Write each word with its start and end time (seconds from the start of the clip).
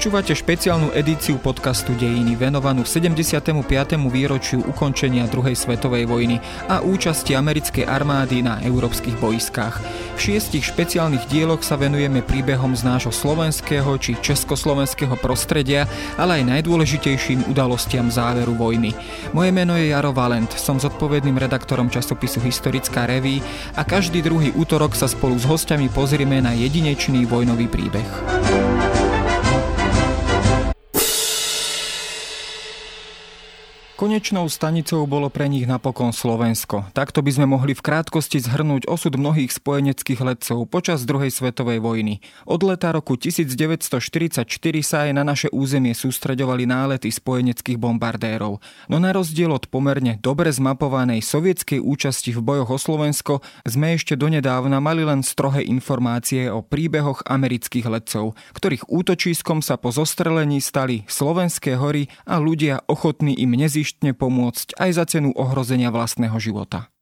Počúvate 0.00 0.32
špeciálnu 0.32 0.96
edíciu 0.96 1.36
podcastu 1.36 1.92
Dejiny 1.92 2.32
venovanú 2.32 2.88
75. 2.88 3.52
výročiu 4.08 4.64
ukončenia 4.64 5.28
druhej 5.28 5.52
svetovej 5.52 6.08
vojny 6.08 6.40
a 6.72 6.80
účasti 6.80 7.36
americkej 7.36 7.84
armády 7.84 8.40
na 8.40 8.64
európskych 8.64 9.20
boiskách. 9.20 9.76
V 10.16 10.18
šiestich 10.24 10.64
špeciálnych 10.72 11.28
dieloch 11.28 11.60
sa 11.60 11.76
venujeme 11.76 12.24
príbehom 12.24 12.72
z 12.72 12.88
nášho 12.88 13.12
slovenského 13.12 13.92
či 14.00 14.16
československého 14.24 15.20
prostredia, 15.20 15.84
ale 16.16 16.40
aj 16.40 16.48
najdôležitejším 16.48 17.52
udalostiam 17.52 18.08
záveru 18.08 18.56
vojny. 18.56 18.96
Moje 19.36 19.52
meno 19.52 19.76
je 19.76 19.92
Jaro 19.92 20.16
Valent, 20.16 20.48
som 20.56 20.80
zodpovedným 20.80 21.36
redaktorom 21.36 21.92
časopisu 21.92 22.40
Historická 22.40 23.04
reví 23.04 23.44
a 23.76 23.84
každý 23.84 24.24
druhý 24.24 24.48
útorok 24.56 24.96
sa 24.96 25.04
spolu 25.04 25.36
s 25.36 25.44
hostiami 25.44 25.92
pozrieme 25.92 26.40
na 26.40 26.56
jedinečný 26.56 27.28
vojnový 27.28 27.68
príbeh. 27.68 28.08
Konečnou 34.00 34.48
stanicou 34.48 35.04
bolo 35.04 35.28
pre 35.28 35.44
nich 35.44 35.68
napokon 35.68 36.08
Slovensko. 36.16 36.88
Takto 36.96 37.20
by 37.20 37.36
sme 37.36 37.44
mohli 37.52 37.76
v 37.76 37.84
krátkosti 37.84 38.40
zhrnúť 38.40 38.88
osud 38.88 39.12
mnohých 39.12 39.52
spojeneckých 39.52 40.24
letcov 40.24 40.64
počas 40.72 41.04
druhej 41.04 41.28
svetovej 41.28 41.84
vojny. 41.84 42.24
Od 42.48 42.64
leta 42.64 42.96
roku 42.96 43.20
1944 43.20 44.48
sa 44.80 45.04
aj 45.04 45.10
na 45.12 45.20
naše 45.20 45.52
územie 45.52 45.92
sústreďovali 45.92 46.64
nálety 46.64 47.12
spojeneckých 47.12 47.76
bombardérov. 47.76 48.64
No 48.88 48.96
na 48.96 49.12
rozdiel 49.12 49.52
od 49.52 49.68
pomerne 49.68 50.16
dobre 50.16 50.48
zmapovanej 50.48 51.20
sovietskej 51.20 51.84
účasti 51.84 52.32
v 52.32 52.40
bojoch 52.40 52.72
o 52.72 52.78
Slovensko 52.80 53.44
sme 53.68 54.00
ešte 54.00 54.16
donedávna 54.16 54.80
mali 54.80 55.04
len 55.04 55.20
strohé 55.20 55.60
informácie 55.68 56.48
o 56.48 56.64
príbehoch 56.64 57.28
amerických 57.28 57.84
letcov, 57.84 58.32
ktorých 58.56 58.88
útočískom 58.88 59.60
sa 59.60 59.76
po 59.76 59.92
zostrelení 59.92 60.64
stali 60.64 61.04
slovenské 61.04 61.76
hory 61.76 62.08
a 62.24 62.40
ľudia 62.40 62.80
ochotní 62.88 63.36
im 63.36 63.52
neziš 63.52 63.89
zištne 63.90 64.14
pomôcť 64.14 64.78
aj 64.78 64.90
za 64.94 65.04
cenu 65.10 65.34
ohrozenia 65.34 65.90
vlastného 65.90 66.38
života. 66.38 66.94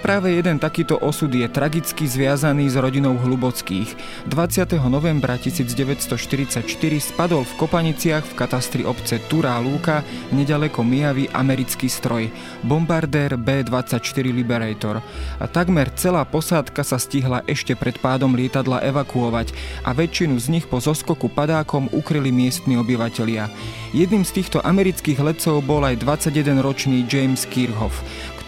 Práve 0.00 0.32
jeden 0.32 0.56
takýto 0.56 0.96
osud 0.96 1.28
je 1.28 1.44
tragicky 1.46 2.08
zviazaný 2.08 2.72
s 2.72 2.76
rodinou 2.80 3.20
Hlubockých. 3.20 3.94
20. 4.26 4.80
novembra 4.88 5.36
1944 5.36 6.64
spadol 6.98 7.44
v 7.44 7.52
Kopaniciach 7.60 8.24
v 8.24 8.32
katastri 8.34 8.82
obce 8.82 9.20
Turá 9.28 9.60
Lúka 9.60 10.00
nedaleko 10.32 10.80
Mijavy 10.80 11.28
americký 11.30 11.86
stroj, 11.92 12.32
bombardér 12.64 13.36
B-24 13.36 14.26
Liberator. 14.32 15.04
A 15.38 15.44
takmer 15.44 15.92
celá 15.94 16.24
posádka 16.24 16.80
sa 16.80 16.96
stihla 16.96 17.44
ešte 17.44 17.76
pred 17.76 18.00
pádom 18.00 18.32
lietadla 18.32 18.80
evakuovať 18.80 19.52
a 19.84 19.92
väčšinu 19.92 20.40
z 20.40 20.46
nich 20.48 20.66
po 20.66 20.80
zoskoku 20.80 21.28
padákom 21.28 21.92
ukryli 21.92 22.32
miestni 22.32 22.80
obyvatelia. 22.80 23.52
Jedným 23.92 24.24
z 24.24 24.40
týchto 24.40 24.64
amerických 24.64 25.20
letcov 25.20 25.60
bol 25.62 25.84
aj 25.84 26.00
21-ročný 26.00 27.04
James 27.04 27.44
Kirchhoff, 27.44 28.00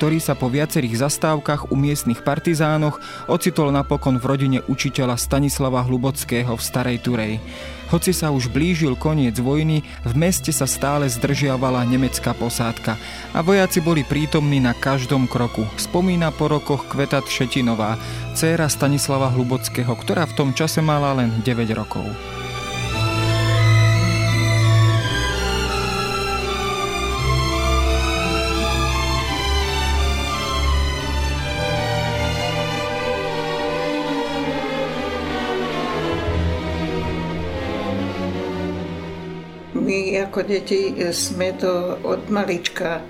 ktorý 0.03 0.19
sa 0.19 0.35
po 0.35 0.51
viacerých 0.51 0.99
zastávkach 0.99 1.71
u 1.71 1.79
miestnych 1.79 2.27
partizánoch 2.27 2.99
ocitol 3.31 3.71
napokon 3.71 4.19
v 4.19 4.35
rodine 4.35 4.59
učiteľa 4.67 5.15
Stanislava 5.15 5.79
Hlubockého 5.87 6.59
v 6.59 6.59
Starej 6.59 7.07
Turej. 7.07 7.39
Hoci 7.87 8.11
sa 8.11 8.35
už 8.35 8.51
blížil 8.51 8.99
koniec 8.99 9.39
vojny, 9.39 9.87
v 10.03 10.13
meste 10.19 10.51
sa 10.51 10.67
stále 10.67 11.07
zdržiavala 11.07 11.87
nemecká 11.87 12.35
posádka 12.35 12.99
a 13.31 13.47
vojaci 13.47 13.79
boli 13.79 14.03
prítomní 14.03 14.59
na 14.59 14.75
každom 14.75 15.31
kroku. 15.31 15.71
Spomína 15.79 16.35
po 16.35 16.51
rokoch 16.51 16.83
Kveta 16.91 17.23
Šetinová, 17.23 17.95
dcéra 18.35 18.67
Stanislava 18.67 19.31
Hlubockého, 19.31 19.95
ktorá 19.95 20.27
v 20.27 20.35
tom 20.35 20.51
čase 20.51 20.83
mala 20.83 21.15
len 21.15 21.31
9 21.47 21.79
rokov. 21.79 22.11
My 39.93 40.25
ako 40.25 40.41
deti 40.49 40.97
sme 41.13 41.53
to 41.61 42.01
od 42.01 42.33
malička 42.33 43.05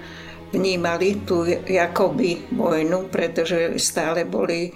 vnímali 0.51 1.23
tú 1.23 1.47
jakoby 1.47 2.51
vojnu, 2.51 3.07
pretože 3.09 3.79
stále 3.79 4.27
boli 4.27 4.69
e, 4.69 4.73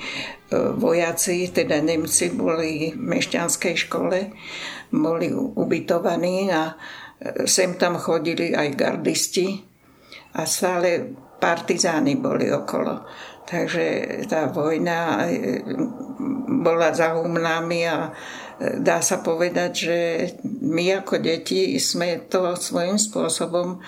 vojaci, 0.72 1.50
teda 1.50 1.82
Nemci 1.82 2.32
boli 2.32 2.94
v 2.94 3.02
mešťanskej 3.02 3.74
škole, 3.84 4.18
boli 4.88 5.34
ubytovaní 5.34 6.48
a 6.48 6.72
e, 6.72 6.74
sem 7.44 7.74
tam 7.76 7.98
chodili 7.98 8.54
aj 8.56 8.78
gardisti 8.78 9.60
a 10.38 10.46
stále 10.48 11.12
partizáni 11.36 12.16
boli 12.16 12.48
okolo. 12.48 13.04
Takže 13.44 13.84
tá 14.30 14.48
vojna 14.48 15.28
e, 15.28 15.60
bola 16.62 16.94
za 16.94 17.18
humnami 17.18 17.84
a 17.84 18.14
dá 18.60 19.04
sa 19.04 19.20
povedať, 19.20 19.70
že 19.74 19.98
my 20.44 21.04
ako 21.04 21.20
deti 21.20 21.76
sme 21.76 22.24
to 22.28 22.56
svojím 22.56 22.96
spôsobom 22.96 23.80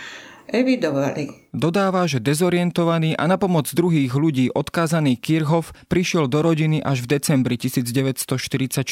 evidovali. 0.48 1.47
Dodáva, 1.48 2.04
že 2.04 2.20
dezorientovaný 2.20 3.16
a 3.16 3.24
na 3.24 3.40
pomoc 3.40 3.72
druhých 3.72 4.12
ľudí 4.12 4.52
odkázaný 4.52 5.16
Kirchhoff 5.16 5.72
prišiel 5.88 6.28
do 6.28 6.44
rodiny 6.44 6.84
až 6.84 7.08
v 7.08 7.16
decembri 7.16 7.56
1944 7.56 8.84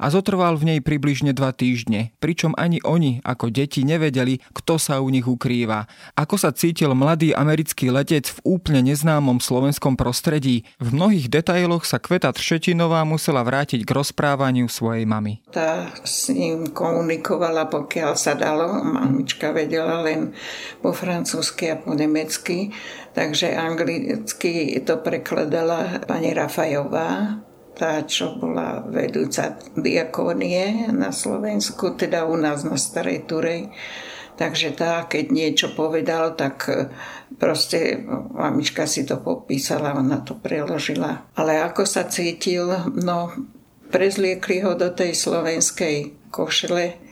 a 0.00 0.06
zotrval 0.08 0.56
v 0.56 0.72
nej 0.72 0.80
približne 0.80 1.36
dva 1.36 1.52
týždne, 1.52 2.16
pričom 2.16 2.56
ani 2.56 2.80
oni 2.80 3.20
ako 3.28 3.52
deti 3.52 3.84
nevedeli, 3.84 4.40
kto 4.56 4.80
sa 4.80 5.04
u 5.04 5.12
nich 5.12 5.28
ukrýva. 5.28 5.84
Ako 6.16 6.40
sa 6.40 6.48
cítil 6.48 6.96
mladý 6.96 7.36
americký 7.36 7.92
letec 7.92 8.32
v 8.40 8.56
úplne 8.56 8.80
neznámom 8.88 9.36
slovenskom 9.44 10.00
prostredí, 10.00 10.64
v 10.80 10.88
mnohých 10.96 11.28
detailoch 11.28 11.84
sa 11.84 12.00
Kveta 12.00 12.32
Tršetinová 12.32 13.04
musela 13.04 13.44
vrátiť 13.44 13.84
k 13.84 13.90
rozprávaniu 13.92 14.64
svojej 14.72 15.04
mamy. 15.04 15.44
Tá 15.52 15.92
s 16.08 16.32
ním 16.32 16.72
komunikovala, 16.72 17.68
pokiaľ 17.68 18.16
sa 18.16 18.32
dalo. 18.32 18.80
Mamička 18.80 19.52
vedela 19.52 20.00
len 20.00 20.32
po 20.80 20.96
francúzsky 20.96 21.68
a 21.68 21.76
po 21.76 21.97
nemecky, 21.98 22.70
takže 23.18 23.58
anglicky 23.58 24.78
to 24.86 25.02
prekladala 25.02 26.06
pani 26.06 26.30
Rafajová, 26.30 27.42
tá, 27.78 28.02
čo 28.06 28.34
bola 28.38 28.82
vedúca 28.86 29.54
diakónie 29.78 30.90
na 30.90 31.14
Slovensku, 31.14 31.94
teda 31.94 32.26
u 32.26 32.34
nás 32.34 32.66
na 32.66 32.74
Starej 32.74 33.26
Turej. 33.30 33.70
Takže 34.38 34.70
tá, 34.78 35.02
keď 35.10 35.34
niečo 35.34 35.74
povedal, 35.74 36.38
tak 36.38 36.70
e, 36.70 36.86
proste 37.42 37.98
mamička 38.34 38.86
si 38.86 39.02
to 39.02 39.18
popísala, 39.18 39.98
ona 39.98 40.22
to 40.22 40.38
preložila. 40.38 41.26
Ale 41.34 41.58
ako 41.58 41.82
sa 41.82 42.06
cítil, 42.06 42.70
no 42.94 43.34
prezliekli 43.90 44.62
ho 44.62 44.78
do 44.78 44.94
tej 44.94 45.18
slovenskej 45.18 46.30
košele, 46.30 47.02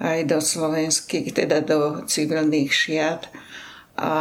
aj 0.00 0.18
do 0.24 0.40
slovenských, 0.40 1.36
teda 1.36 1.60
do 1.60 2.08
civilných 2.08 2.72
šiat 2.72 3.28
a 4.02 4.14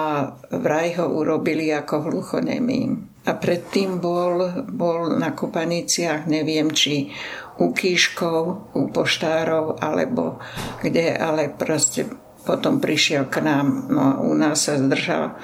vraj 0.54 1.02
ho 1.02 1.10
urobili 1.10 1.74
ako 1.74 2.14
hluchonemým. 2.14 3.10
A 3.26 3.34
predtým 3.34 3.98
bol, 3.98 4.66
bol 4.70 5.18
na 5.18 5.34
Kopaniciach, 5.34 6.30
neviem, 6.30 6.70
či 6.70 7.10
u 7.58 7.74
Kíškov, 7.74 8.74
u 8.78 8.82
poštárov, 8.94 9.82
alebo 9.82 10.38
kde, 10.86 11.18
ale 11.18 11.50
proste 11.50 12.06
potom 12.46 12.78
prišiel 12.82 13.30
k 13.30 13.42
nám. 13.42 13.90
No 13.90 14.22
u 14.26 14.34
nás 14.38 14.70
sa 14.70 14.78
zdržal 14.78 15.38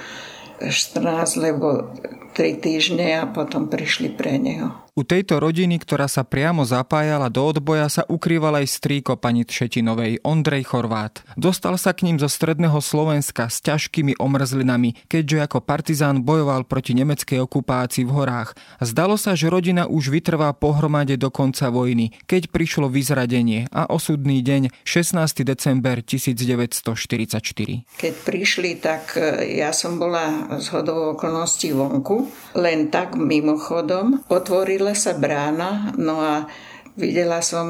14, 0.62 1.38
lebo 1.38 1.94
3 2.33 2.62
týždne 2.62 3.22
a 3.22 3.30
potom 3.30 3.69
prišli 3.69 4.13
pre 4.13 4.38
neho. 4.42 4.87
U 4.97 5.05
tejto 5.05 5.38
rodiny, 5.38 5.77
ktorá 5.77 6.09
sa 6.09 6.25
priamo 6.25 6.65
zapájala 6.65 7.29
do 7.29 7.45
odboja, 7.45 7.85
sa 7.85 8.01
ukrýval 8.09 8.65
aj 8.65 8.81
strýko 8.81 9.13
pani 9.21 9.45
Třetinovej, 9.45 10.25
Ondrej 10.25 10.73
Chorvát. 10.73 11.21
Dostal 11.38 11.77
sa 11.77 11.94
k 11.94 12.09
ním 12.09 12.17
zo 12.17 12.25
stredného 12.25 12.81
Slovenska 12.81 13.45
s 13.45 13.61
ťažkými 13.61 14.17
omrzlinami, 14.17 14.97
keďže 15.05 15.45
ako 15.45 15.61
partizán 15.61 16.25
bojoval 16.25 16.65
proti 16.65 16.97
nemeckej 16.97 17.45
okupácii 17.45 18.09
v 18.09 18.11
horách. 18.17 18.57
Zdalo 18.81 19.21
sa, 19.21 19.38
že 19.38 19.53
rodina 19.53 19.85
už 19.85 20.09
vytrvá 20.09 20.49
pohromade 20.57 21.13
do 21.13 21.29
konca 21.29 21.69
vojny, 21.69 22.17
keď 22.25 22.49
prišlo 22.49 22.89
vyzradenie 22.89 23.69
a 23.69 23.85
osudný 23.94 24.41
deň 24.41 24.73
16. 24.81 25.13
december 25.45 26.01
1944. 26.01 27.85
Keď 28.01 28.13
prišli, 28.25 28.81
tak 28.81 29.13
e, 29.13 29.61
ja 29.61 29.69
som 29.77 30.01
bola 30.01 30.57
z 30.57 30.73
hodou 30.73 31.13
okolností 31.13 31.69
vonku, 31.69 32.25
len 32.57 32.89
tak 32.89 33.13
mimochodom 33.13 34.25
otvorila 34.25 34.87
otvorila 34.88 34.95
sa 34.95 35.19
brána, 35.19 35.69
no 36.00 36.24
a 36.24 36.48
videla 36.95 37.44
som, 37.44 37.68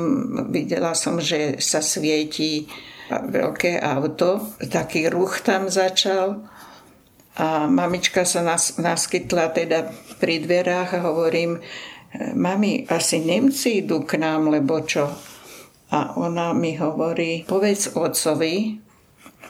videla 0.53 0.93
som 0.93 1.17
že 1.17 1.57
sa 1.57 1.81
svieti 1.81 2.69
veľké 3.09 3.81
auto. 3.81 4.53
Taký 4.61 5.09
ruch 5.09 5.41
tam 5.41 5.65
začal. 5.71 6.45
A 7.37 7.65
mamička 7.69 8.25
sa 8.25 8.41
nas, 8.41 8.77
naskytla 8.77 9.53
teda 9.53 9.89
pri 10.17 10.41
dverách 10.41 10.97
a 10.97 11.05
hovorím, 11.05 11.61
mami, 12.33 12.85
asi 12.89 13.21
Nemci 13.21 13.85
idú 13.85 14.05
k 14.05 14.17
nám, 14.17 14.49
lebo 14.49 14.81
čo? 14.81 15.05
A 15.93 16.17
ona 16.17 16.53
mi 16.57 16.77
hovorí, 16.77 17.45
povedz 17.45 17.93
otcovi, 17.93 18.81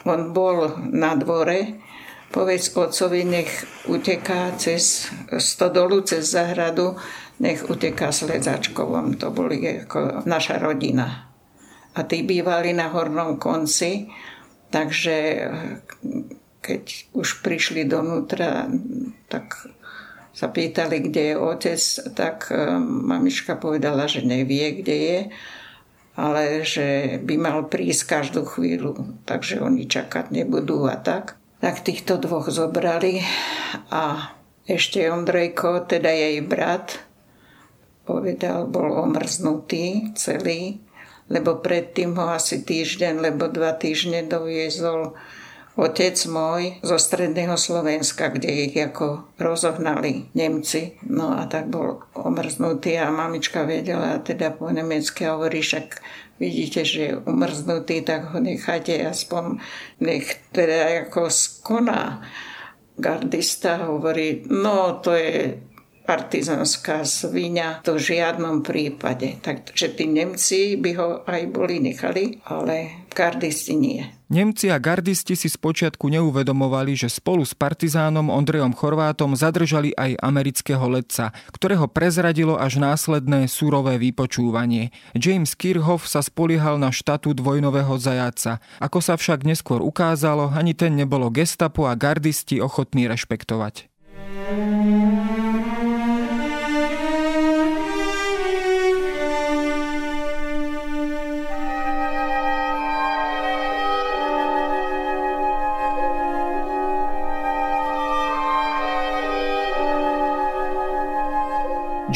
on 0.03 0.35
bol 0.35 0.75
na 0.91 1.15
dvore, 1.15 1.79
povedz 2.27 2.75
otcovi, 2.75 3.23
nech 3.23 3.51
uteká 3.87 4.51
cez 4.59 5.07
stodolu, 5.39 6.03
cez 6.03 6.27
zahradu, 6.27 6.99
nech 7.37 7.65
uteká 7.69 8.09
s 8.09 8.25
Ledzačkovom. 8.25 9.17
To 9.21 9.29
boli 9.29 9.85
ako 9.85 10.25
naša 10.25 10.57
rodina. 10.57 11.29
A 11.97 11.99
tí 12.05 12.21
bývali 12.21 12.73
na 12.77 12.93
hornom 12.93 13.41
konci, 13.41 14.05
takže 14.69 15.47
keď 16.61 16.83
už 17.15 17.41
prišli 17.41 17.87
donútra, 17.87 18.69
tak 19.31 19.71
sa 20.37 20.53
pýtali, 20.53 21.09
kde 21.09 21.33
je 21.33 21.35
otec, 21.41 21.81
tak 22.13 22.53
e, 22.53 22.77
mamička 22.85 23.57
povedala, 23.57 24.05
že 24.05 24.21
nevie, 24.21 24.83
kde 24.83 24.95
je, 25.01 25.19
ale 26.13 26.61
že 26.61 27.17
by 27.25 27.35
mal 27.41 27.59
prísť 27.65 28.05
každú 28.05 28.45
chvíľu, 28.45 29.17
takže 29.25 29.57
oni 29.57 29.89
čakať 29.89 30.29
nebudú 30.29 30.85
a 30.85 30.93
tak. 31.01 31.41
Tak 31.57 31.81
týchto 31.81 32.21
dvoch 32.21 32.53
zobrali 32.53 33.25
a 33.89 34.29
ešte 34.69 35.09
Ondrejko, 35.09 35.89
teda 35.89 36.13
jej 36.13 36.37
brat, 36.45 37.06
povedal, 38.07 38.71
bol 38.71 38.95
omrznutý 38.95 40.15
celý, 40.15 40.79
lebo 41.27 41.59
predtým 41.59 42.15
ho 42.15 42.31
asi 42.31 42.63
týždeň, 42.63 43.19
lebo 43.19 43.51
dva 43.51 43.75
týždne 43.75 44.23
doviezol 44.23 45.11
otec 45.77 46.17
môj 46.25 46.81
zo 46.81 46.97
stredného 46.97 47.53
Slovenska, 47.53 48.33
kde 48.33 48.71
ich 48.71 48.75
ako 48.79 49.29
rozohnali 49.37 50.33
Nemci. 50.33 50.97
No 51.05 51.37
a 51.37 51.45
tak 51.45 51.69
bol 51.69 52.01
omrznutý 52.17 52.97
a 52.97 53.13
mamička 53.13 53.61
vedela 53.67 54.17
teda 54.17 54.57
po 54.57 54.73
nemecky 54.73 55.29
a 55.29 55.37
hovorí, 55.37 55.61
však 55.61 56.01
vidíte, 56.41 56.81
že 56.81 56.99
je 56.99 57.19
umrznutý, 57.21 58.01
tak 58.01 58.33
ho 58.33 58.41
nechajte 58.41 58.97
aspoň, 59.05 59.61
nech 60.01 60.25
teda 60.49 61.05
ako 61.05 61.29
skoná. 61.29 62.25
Gardista 62.97 63.85
hovorí, 63.85 64.49
no 64.49 64.97
to 65.05 65.13
je 65.13 65.61
partizánska 66.07 67.03
svinia, 67.03 67.83
to 67.83 67.99
v 67.99 68.15
žiadnom 68.15 68.63
prípade. 68.63 69.43
Takže 69.43 69.91
tí 69.91 70.07
Nemci 70.07 70.79
by 70.79 70.91
ho 70.95 71.09
aj 71.27 71.41
boli 71.51 71.83
nechali, 71.83 72.39
ale 72.47 73.05
gardisti 73.11 73.75
nie. 73.75 74.01
Nemci 74.27 74.67
a 74.67 74.75
gardisti 74.75 75.39
si 75.39 75.47
spočiatku 75.47 76.11
neuvedomovali, 76.11 76.99
že 76.99 77.07
spolu 77.07 77.47
s 77.47 77.55
partizánom 77.55 78.27
Ondrejom 78.27 78.75
Chorvátom 78.75 79.31
zadržali 79.39 79.95
aj 79.95 80.19
amerického 80.19 80.83
letca, 80.91 81.31
ktorého 81.55 81.87
prezradilo 81.87 82.59
až 82.59 82.75
následné 82.83 83.47
súrové 83.47 83.95
vypočúvanie. 83.95 84.91
James 85.15 85.55
Kirchhoff 85.55 86.11
sa 86.11 86.19
spoliehal 86.19 86.75
na 86.75 86.91
štatu 86.91 87.31
dvojnového 87.31 87.95
zajaca. 87.95 88.59
Ako 88.83 88.99
sa 88.99 89.15
však 89.15 89.47
neskôr 89.47 89.79
ukázalo, 89.79 90.51
ani 90.51 90.75
ten 90.75 90.99
nebolo 90.99 91.31
gestapo 91.31 91.87
a 91.87 91.95
gardisti 91.95 92.59
ochotní 92.59 93.07
rešpektovať. 93.07 93.87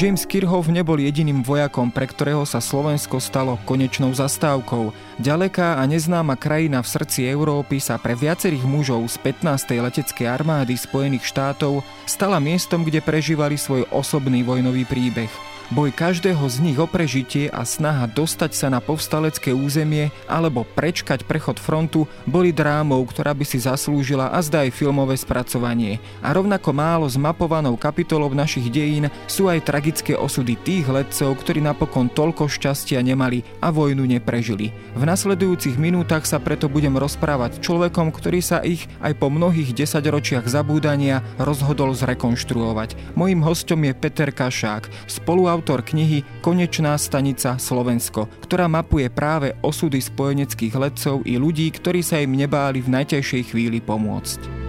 James 0.01 0.25
Kirchhoff 0.25 0.65
nebol 0.65 0.98
jediným 0.98 1.45
vojakom, 1.45 1.94
pre 1.94 2.09
ktorého 2.09 2.42
sa 2.42 2.57
Slovensko 2.57 3.21
stalo 3.21 3.62
konečnou 3.69 4.09
zastávkou. 4.09 4.89
Ďaleká 5.21 5.77
a 5.77 5.86
neznáma 5.86 6.42
krajina 6.42 6.81
v 6.81 6.89
srdci 6.89 7.30
Európy 7.30 7.77
sa 7.77 8.01
pre 8.01 8.18
viacerých 8.18 8.65
mužov 8.65 9.06
z 9.13 9.21
15. 9.21 9.77
leteckej 9.77 10.25
armády 10.25 10.74
Spojených 10.74 11.30
štátov 11.30 11.86
stala 12.09 12.42
miestom, 12.42 12.81
kde 12.81 12.98
prežívali 12.98 13.62
svoj 13.62 13.86
osobný 13.94 14.42
vojnový 14.42 14.89
príbeh. 14.89 15.50
Boj 15.71 15.95
každého 15.95 16.44
z 16.51 16.68
nich 16.68 16.75
o 16.75 16.83
prežitie 16.83 17.47
a 17.47 17.63
snaha 17.63 18.03
dostať 18.03 18.51
sa 18.51 18.68
na 18.68 18.83
povstalecké 18.83 19.56
územie 19.56 20.12
alebo 20.27 20.68
prečkať 20.68 21.23
prechod 21.23 21.63
frontu 21.63 22.12
boli 22.27 22.51
drámou, 22.51 23.00
ktorá 23.07 23.31
by 23.31 23.47
si 23.47 23.56
zaslúžila 23.56 24.35
a 24.35 24.44
zdá 24.44 24.68
aj 24.68 24.75
filmové 24.75 25.15
spracovanie. 25.15 26.03
A 26.19 26.35
rovnako 26.35 26.75
málo 26.75 27.07
zmapovanou 27.07 27.79
kapitolou 27.79 28.35
našich 28.35 28.68
dejín 28.68 29.07
sú 29.31 29.47
aj 29.47 29.63
tragické 29.63 30.12
osudy 30.12 30.59
tých 30.59 30.91
letcov, 30.91 31.39
ktorí 31.39 31.63
napokon 31.63 32.12
toľko 32.12 32.51
šťastia 32.51 33.00
nemali 33.00 33.39
a 33.63 33.71
vojnu 33.71 34.03
neprežili. 34.03 34.75
V 35.00 35.07
nasledujúcich 35.07 35.79
minútach 35.79 36.27
sa 36.27 36.44
preto 36.44 36.68
budem 36.68 37.00
rozprávať 37.00 37.63
človekom, 37.63 38.12
ktorý 38.12 38.44
sa 38.44 38.59
ich 38.59 38.91
aj 39.00 39.15
po 39.15 39.31
mnohých 39.31 39.71
desaťročiach 39.71 40.51
zabúdania 40.51 41.23
rozhodol 41.39 41.95
zrekonštruovať. 41.95 43.15
Mojím 43.15 43.39
hostom 43.39 43.88
je 43.88 43.95
Peter 43.95 44.35
Kašák, 44.35 45.07
spoluautor 45.07 45.60
autor 45.61 45.85
knihy 45.85 46.25
Konečná 46.41 46.97
stanica 46.97 47.61
Slovensko, 47.61 48.25
ktorá 48.41 48.65
mapuje 48.65 49.13
práve 49.13 49.53
osudy 49.61 50.01
spojeneckých 50.01 50.73
letcov 50.73 51.21
i 51.21 51.37
ľudí, 51.37 51.69
ktorí 51.69 52.01
sa 52.01 52.17
im 52.17 52.33
nebáli 52.33 52.81
v 52.81 52.89
najťažšej 52.89 53.53
chvíli 53.53 53.77
pomôcť. 53.77 54.60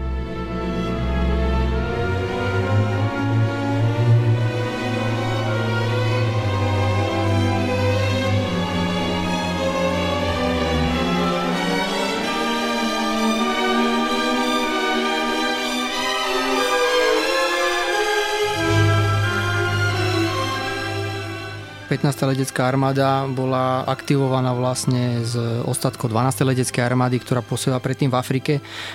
15. 21.93 22.09
letecká 22.25 22.73
armáda 22.73 23.29
bola 23.29 23.85
aktivovaná 23.85 24.57
vlastne 24.57 25.21
z 25.29 25.37
ostatkov 25.69 26.09
12. 26.09 26.41
leteckej 26.49 26.81
armády, 26.89 27.21
ktorá 27.21 27.45
posiela 27.45 27.85
predtým 27.85 28.09
v 28.09 28.17
Afrike 28.17 28.55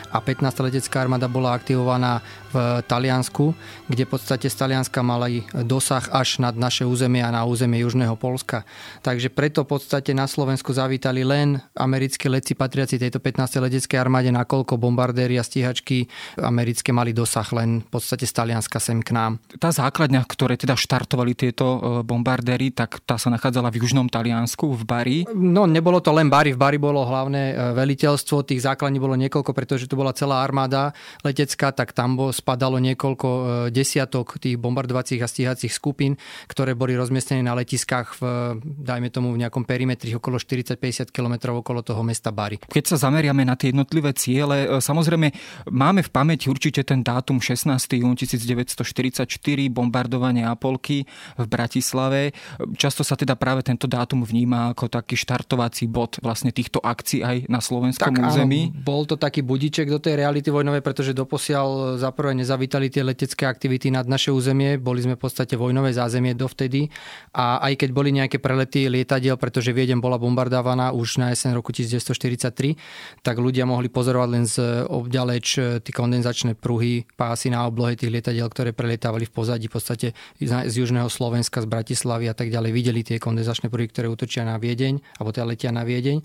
a 0.09 0.17
15. 0.17 0.65
letecká 0.65 1.05
armáda 1.05 1.29
bola 1.29 1.53
aktivovaná 1.53 2.25
v 2.49 2.81
Taliansku, 2.89 3.53
kde 3.85 4.03
v 4.07 4.09
podstate 4.09 4.49
z 4.49 4.55
Talianska 4.57 5.05
mali 5.05 5.45
dosah 5.53 6.09
až 6.09 6.41
nad 6.41 6.57
naše 6.57 6.89
územie 6.89 7.21
a 7.21 7.29
na 7.29 7.45
územie 7.45 7.85
Južného 7.85 8.17
Polska. 8.17 8.65
Takže 9.05 9.29
preto 9.29 9.61
v 9.61 9.77
podstate 9.77 10.17
na 10.17 10.25
Slovensku 10.25 10.73
zavítali 10.73 11.21
len 11.21 11.61
americké 11.77 12.31
leci 12.31 12.57
patriaci 12.57 12.97
tejto 12.97 13.21
15. 13.21 13.61
leteckej 13.61 13.99
armáde, 13.99 14.33
nakoľko 14.33 14.79
bombardéry 14.79 15.37
a 15.37 15.45
stíhačky 15.45 16.09
americké 16.39 16.89
mali 16.89 17.13
dosah 17.13 17.45
len 17.53 17.85
v 17.85 17.89
podstate 17.93 18.25
z 18.25 18.33
Talianska 18.33 18.79
sem 18.79 19.03
k 19.03 19.13
nám. 19.13 19.43
Tá 19.59 19.69
základňa, 19.69 20.23
ktoré 20.25 20.55
teda 20.57 20.73
štartovali 20.73 21.35
tieto 21.35 21.65
e, 21.67 21.79
bombardéry, 22.07 22.71
tak 22.71 22.86
tak 22.87 23.03
tá 23.03 23.19
sa 23.19 23.27
nachádzala 23.27 23.67
v 23.67 23.83
južnom 23.83 24.07
Taliansku, 24.07 24.71
v 24.71 24.83
Bari. 24.87 25.17
No, 25.35 25.67
nebolo 25.67 25.99
to 25.99 26.15
len 26.15 26.31
Bari, 26.31 26.55
v 26.55 26.59
Bari 26.63 26.79
bolo 26.79 27.03
hlavné 27.03 27.51
e, 27.51 27.55
veliteľstvo, 27.75 28.47
tých 28.47 28.63
základní 28.63 28.95
bolo 29.03 29.19
niekoľko, 29.19 29.51
pretože 29.51 29.91
tu 29.91 29.99
bola 29.99 30.15
celá 30.15 30.39
armáda 30.39 30.95
letecká, 31.27 31.75
tak 31.75 31.91
tam 31.91 32.15
spadalo 32.31 32.79
niekoľko 32.79 33.27
e, 33.27 33.41
desiatok 33.75 34.39
tých 34.39 34.55
bombardovacích 34.55 35.19
a 35.19 35.27
stíhacích 35.27 35.75
skupín, 35.75 36.15
ktoré 36.47 36.79
boli 36.79 36.95
rozmiestnené 36.95 37.43
na 37.43 37.59
letiskách 37.59 38.15
v, 38.15 38.21
dajme 38.63 39.11
tomu, 39.11 39.35
v 39.35 39.43
nejakom 39.43 39.67
perimetri 39.67 40.15
okolo 40.15 40.39
40-50 40.39 41.11
km 41.11 41.59
okolo 41.59 41.83
toho 41.83 41.99
mesta 42.07 42.31
Bari. 42.31 42.63
Keď 42.63 42.95
sa 42.95 43.11
zameriame 43.11 43.43
na 43.43 43.59
tie 43.59 43.75
jednotlivé 43.75 44.15
ciele, 44.15 44.63
e, 44.63 44.79
samozrejme 44.79 45.27
máme 45.75 46.07
v 46.07 46.09
pamäti 46.15 46.47
určite 46.47 46.87
ten 46.87 47.03
dátum 47.03 47.43
16. 47.43 47.99
jún 47.99 48.15
1944, 48.15 49.27
bombardovanie 49.75 50.47
Apolky 50.47 51.03
v 51.35 51.45
Bratislave. 51.51 52.31
Často 52.77 53.01
sa 53.01 53.17
teda 53.17 53.33
práve 53.33 53.65
tento 53.65 53.89
dátum 53.89 54.21
vníma 54.21 54.77
ako 54.77 54.85
taký 54.85 55.17
štartovací 55.17 55.89
bod 55.89 56.21
vlastne 56.21 56.53
týchto 56.53 56.77
akcií 56.77 57.25
aj 57.25 57.37
na 57.49 57.57
slovenskom 57.57 58.13
tak, 58.13 58.21
území. 58.21 58.69
Áno, 58.69 58.85
bol 58.85 59.09
to 59.09 59.17
taký 59.17 59.41
budiček 59.41 59.89
do 59.89 59.97
tej 59.97 60.21
reality 60.21 60.53
vojnovej, 60.53 60.85
pretože 60.85 61.17
doposiaľ 61.17 61.97
za 61.97 62.13
prvé 62.13 62.37
nezavítali 62.37 62.93
tie 62.93 63.01
letecké 63.01 63.49
aktivity 63.49 63.89
nad 63.89 64.05
naše 64.05 64.29
územie, 64.29 64.77
boli 64.77 65.01
sme 65.01 65.17
v 65.17 65.21
podstate 65.25 65.57
vojnové 65.57 65.89
zázemie 65.89 66.37
dovtedy. 66.37 66.93
A 67.33 67.57
aj 67.65 67.81
keď 67.81 67.89
boli 67.89 68.13
nejaké 68.13 68.37
prelety 68.37 68.85
lietadiel, 68.85 69.41
pretože 69.41 69.73
Viedem 69.73 69.97
bola 69.97 70.21
bombardovaná 70.21 70.93
už 70.93 71.17
na 71.17 71.33
jeseň 71.33 71.57
roku 71.57 71.73
1943, 71.73 72.77
tak 73.25 73.41
ľudia 73.41 73.65
mohli 73.65 73.89
pozorovať 73.89 74.29
len 74.29 74.45
z 74.45 74.85
obďaleč 74.85 75.47
e, 75.57 75.61
tie 75.81 75.93
kondenzačné 75.93 76.53
pruhy, 76.53 77.09
pásy 77.17 77.49
na 77.49 77.65
oblohe 77.65 77.97
tých 77.97 78.13
lietadiel, 78.13 78.45
ktoré 78.49 78.73
prelietávali 78.73 79.25
v 79.25 79.33
pozadí 79.33 79.65
v 79.65 79.73
podstate 79.73 80.07
z 80.41 80.73
južného 80.73 81.09
Slovenska, 81.09 81.63
z 81.63 81.67
Bratislavy 81.67 82.29
a 82.29 82.35
tak 82.37 82.53
ďalej 82.53 82.66
videli 82.71 83.03
tie 83.03 83.17
kondenzačné 83.17 83.71
pruhy, 83.71 83.89
ktoré 83.89 84.07
útočia 84.07 84.43
na 84.43 84.57
Viedeň, 84.57 84.99
alebo 85.19 85.29
teda 85.31 85.45
letia 85.47 85.71
na 85.73 85.83
Viedeň. 85.83 86.21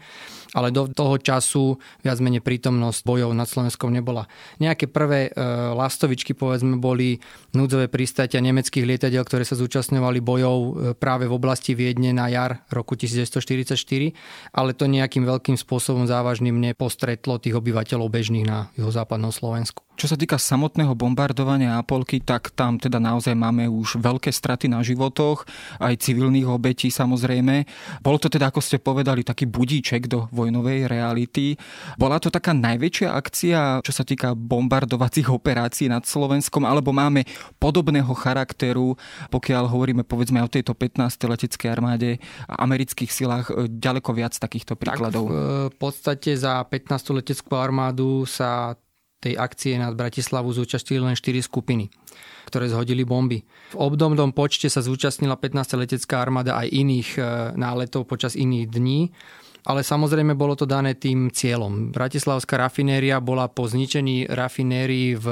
Ale 0.52 0.68
do 0.68 0.84
toho 0.88 1.16
času 1.16 1.80
viac 2.04 2.20
menej 2.20 2.44
prítomnosť 2.44 3.00
bojov 3.08 3.30
nad 3.32 3.48
Slovenskom 3.48 3.88
nebola. 3.88 4.28
Nejaké 4.60 4.84
prvé 4.88 5.28
e, 5.28 5.30
lastovičky, 5.72 6.36
povedzme, 6.36 6.76
boli 6.76 7.16
núdzové 7.56 7.88
pristátia 7.88 8.44
nemeckých 8.44 8.84
lietadiel, 8.84 9.24
ktoré 9.24 9.48
sa 9.48 9.56
zúčastňovali 9.56 10.20
bojov 10.20 10.56
e, 10.58 10.70
práve 10.92 11.24
v 11.24 11.36
oblasti 11.36 11.72
Viedne 11.72 12.12
na 12.12 12.28
jar 12.28 12.68
roku 12.68 12.92
1944, 12.92 13.76
ale 14.52 14.76
to 14.76 14.84
nejakým 14.84 15.24
veľkým 15.24 15.56
spôsobom 15.56 16.04
závažným 16.04 16.54
nepostretlo 16.60 17.40
tých 17.40 17.56
obyvateľov 17.56 18.12
bežných 18.12 18.44
na 18.44 18.68
juhozápadnom 18.76 19.32
Slovensku. 19.32 19.82
Čo 19.92 20.08
sa 20.08 20.16
týka 20.16 20.40
samotného 20.40 20.96
bombardovania 20.96 21.76
Apolky, 21.76 22.24
tak 22.24 22.56
tam 22.56 22.80
teda 22.80 22.96
naozaj 22.96 23.36
máme 23.36 23.68
už 23.68 24.00
veľké 24.00 24.32
straty 24.32 24.66
na 24.66 24.80
životoch, 24.80 25.44
aj 25.78 26.00
civilných 26.00 26.48
obetí 26.48 26.88
samozrejme. 26.88 27.68
Bol 28.00 28.16
to 28.16 28.32
teda, 28.32 28.48
ako 28.48 28.64
ste 28.64 28.80
povedali, 28.80 29.20
taký 29.20 29.44
budíček 29.44 30.08
do 30.08 30.32
vojnovej 30.42 30.90
reality. 30.90 31.54
Bola 31.94 32.18
to 32.18 32.28
taká 32.28 32.50
najväčšia 32.50 33.08
akcia, 33.14 33.60
čo 33.86 33.92
sa 33.94 34.02
týka 34.02 34.34
bombardovacích 34.34 35.30
operácií 35.30 35.86
nad 35.86 36.02
Slovenskom, 36.02 36.66
alebo 36.66 36.90
máme 36.90 37.22
podobného 37.62 38.10
charakteru, 38.18 38.98
pokiaľ 39.30 39.70
hovoríme 39.70 40.02
povedzme 40.02 40.42
o 40.42 40.50
tejto 40.50 40.74
15. 40.74 41.30
leteckej 41.30 41.68
armáde 41.70 42.18
a 42.50 42.66
amerických 42.66 43.10
silách, 43.10 43.46
e, 43.54 43.70
ďaleko 43.70 44.10
viac 44.12 44.34
takýchto 44.34 44.74
príkladov? 44.74 45.30
Tak 45.30 45.34
v 45.72 45.76
podstate 45.78 46.34
za 46.34 46.58
15. 46.66 47.14
leteckú 47.22 47.54
armádu 47.54 48.26
sa 48.26 48.74
tej 49.22 49.38
akcie 49.38 49.78
nad 49.78 49.94
Bratislavu 49.94 50.50
zúčastnili 50.50 50.98
len 50.98 51.14
4 51.14 51.38
skupiny, 51.46 51.86
ktoré 52.50 52.66
zhodili 52.66 53.06
bomby. 53.06 53.46
V 53.70 53.78
obdobnom 53.78 54.34
počte 54.34 54.66
sa 54.66 54.82
zúčastnila 54.82 55.38
15. 55.38 55.78
letecká 55.78 56.18
armáda 56.18 56.58
aj 56.58 56.66
iných 56.74 57.08
e, 57.14 57.20
náletov 57.54 58.10
počas 58.10 58.34
iných 58.34 58.66
dní, 58.66 59.14
ale 59.62 59.86
samozrejme 59.86 60.34
bolo 60.34 60.58
to 60.58 60.66
dané 60.66 60.98
tým 60.98 61.30
cieľom. 61.30 61.94
Bratislavská 61.94 62.58
rafinéria 62.58 63.22
bola 63.22 63.46
po 63.46 63.70
zničení 63.70 64.26
rafinérií 64.26 65.14
v 65.14 65.26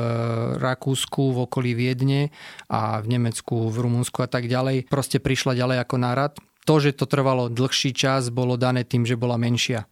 Rakúsku, 0.59 1.35
v 1.35 1.39
okolí 1.51 1.75
Viedne 1.75 2.31
a 2.71 3.03
v 3.03 3.19
Nemecku, 3.19 3.71
v 3.71 3.77
Rumunsku 3.77 4.23
a 4.23 4.29
tak 4.31 4.47
ďalej. 4.47 4.87
Proste 4.87 5.19
prišla 5.19 5.59
ďalej 5.59 5.79
ako 5.83 5.97
nárad. 5.99 6.33
To, 6.69 6.79
že 6.79 6.95
to 6.95 7.09
trvalo 7.09 7.51
dlhší 7.51 7.91
čas, 7.97 8.31
bolo 8.31 8.55
dané 8.55 8.87
tým, 8.87 9.03
že 9.03 9.19
bola 9.19 9.41
menšia. 9.41 9.91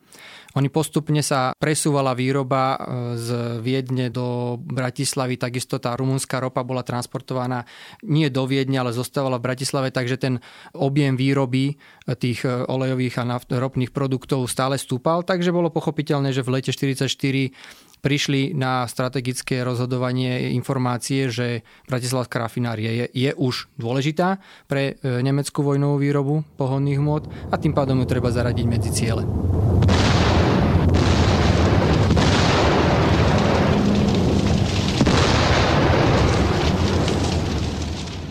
Oni 0.56 0.72
postupne 0.72 1.20
sa 1.20 1.52
presúvala 1.60 2.16
výroba 2.16 2.72
e, 2.72 2.76
z 3.20 3.28
Viedne 3.60 4.08
do 4.08 4.56
Bratislavy, 4.56 5.36
takisto 5.36 5.76
tá 5.76 5.92
rumunská 5.92 6.40
ropa 6.40 6.64
bola 6.64 6.80
transportovaná 6.80 7.68
nie 8.08 8.32
do 8.32 8.48
Viedne, 8.48 8.80
ale 8.80 8.96
zostávala 8.96 9.36
v 9.36 9.52
Bratislave, 9.52 9.92
takže 9.92 10.16
ten 10.16 10.40
objem 10.72 11.20
výroby 11.20 11.64
e, 11.68 12.16
tých 12.16 12.48
e, 12.48 12.64
olejových 12.64 13.20
a 13.20 13.24
naft- 13.28 13.52
ropných 13.52 13.92
produktov 13.92 14.48
stále 14.48 14.80
stúpal, 14.80 15.20
takže 15.20 15.52
bolo 15.52 15.68
pochopiteľné, 15.68 16.32
že 16.32 16.40
v 16.40 16.60
lete 16.60 16.72
1944 16.72 17.52
prišli 17.98 18.54
na 18.54 18.86
strategické 18.86 19.66
rozhodovanie 19.66 20.54
informácie, 20.54 21.34
že 21.34 21.66
Bratislavská 21.90 22.38
rafinária 22.38 22.94
je, 22.94 23.06
je 23.10 23.30
už 23.34 23.74
dôležitá 23.74 24.38
pre 24.70 25.02
nemeckú 25.02 25.66
vojnovú 25.66 25.98
výrobu 25.98 26.46
pohodných 26.54 26.94
hmot 27.02 27.50
a 27.50 27.58
tým 27.58 27.74
pádom 27.74 27.98
ju 27.98 28.06
treba 28.06 28.30
zaradiť 28.30 28.66
medzi 28.70 28.94
ciele. 28.94 29.26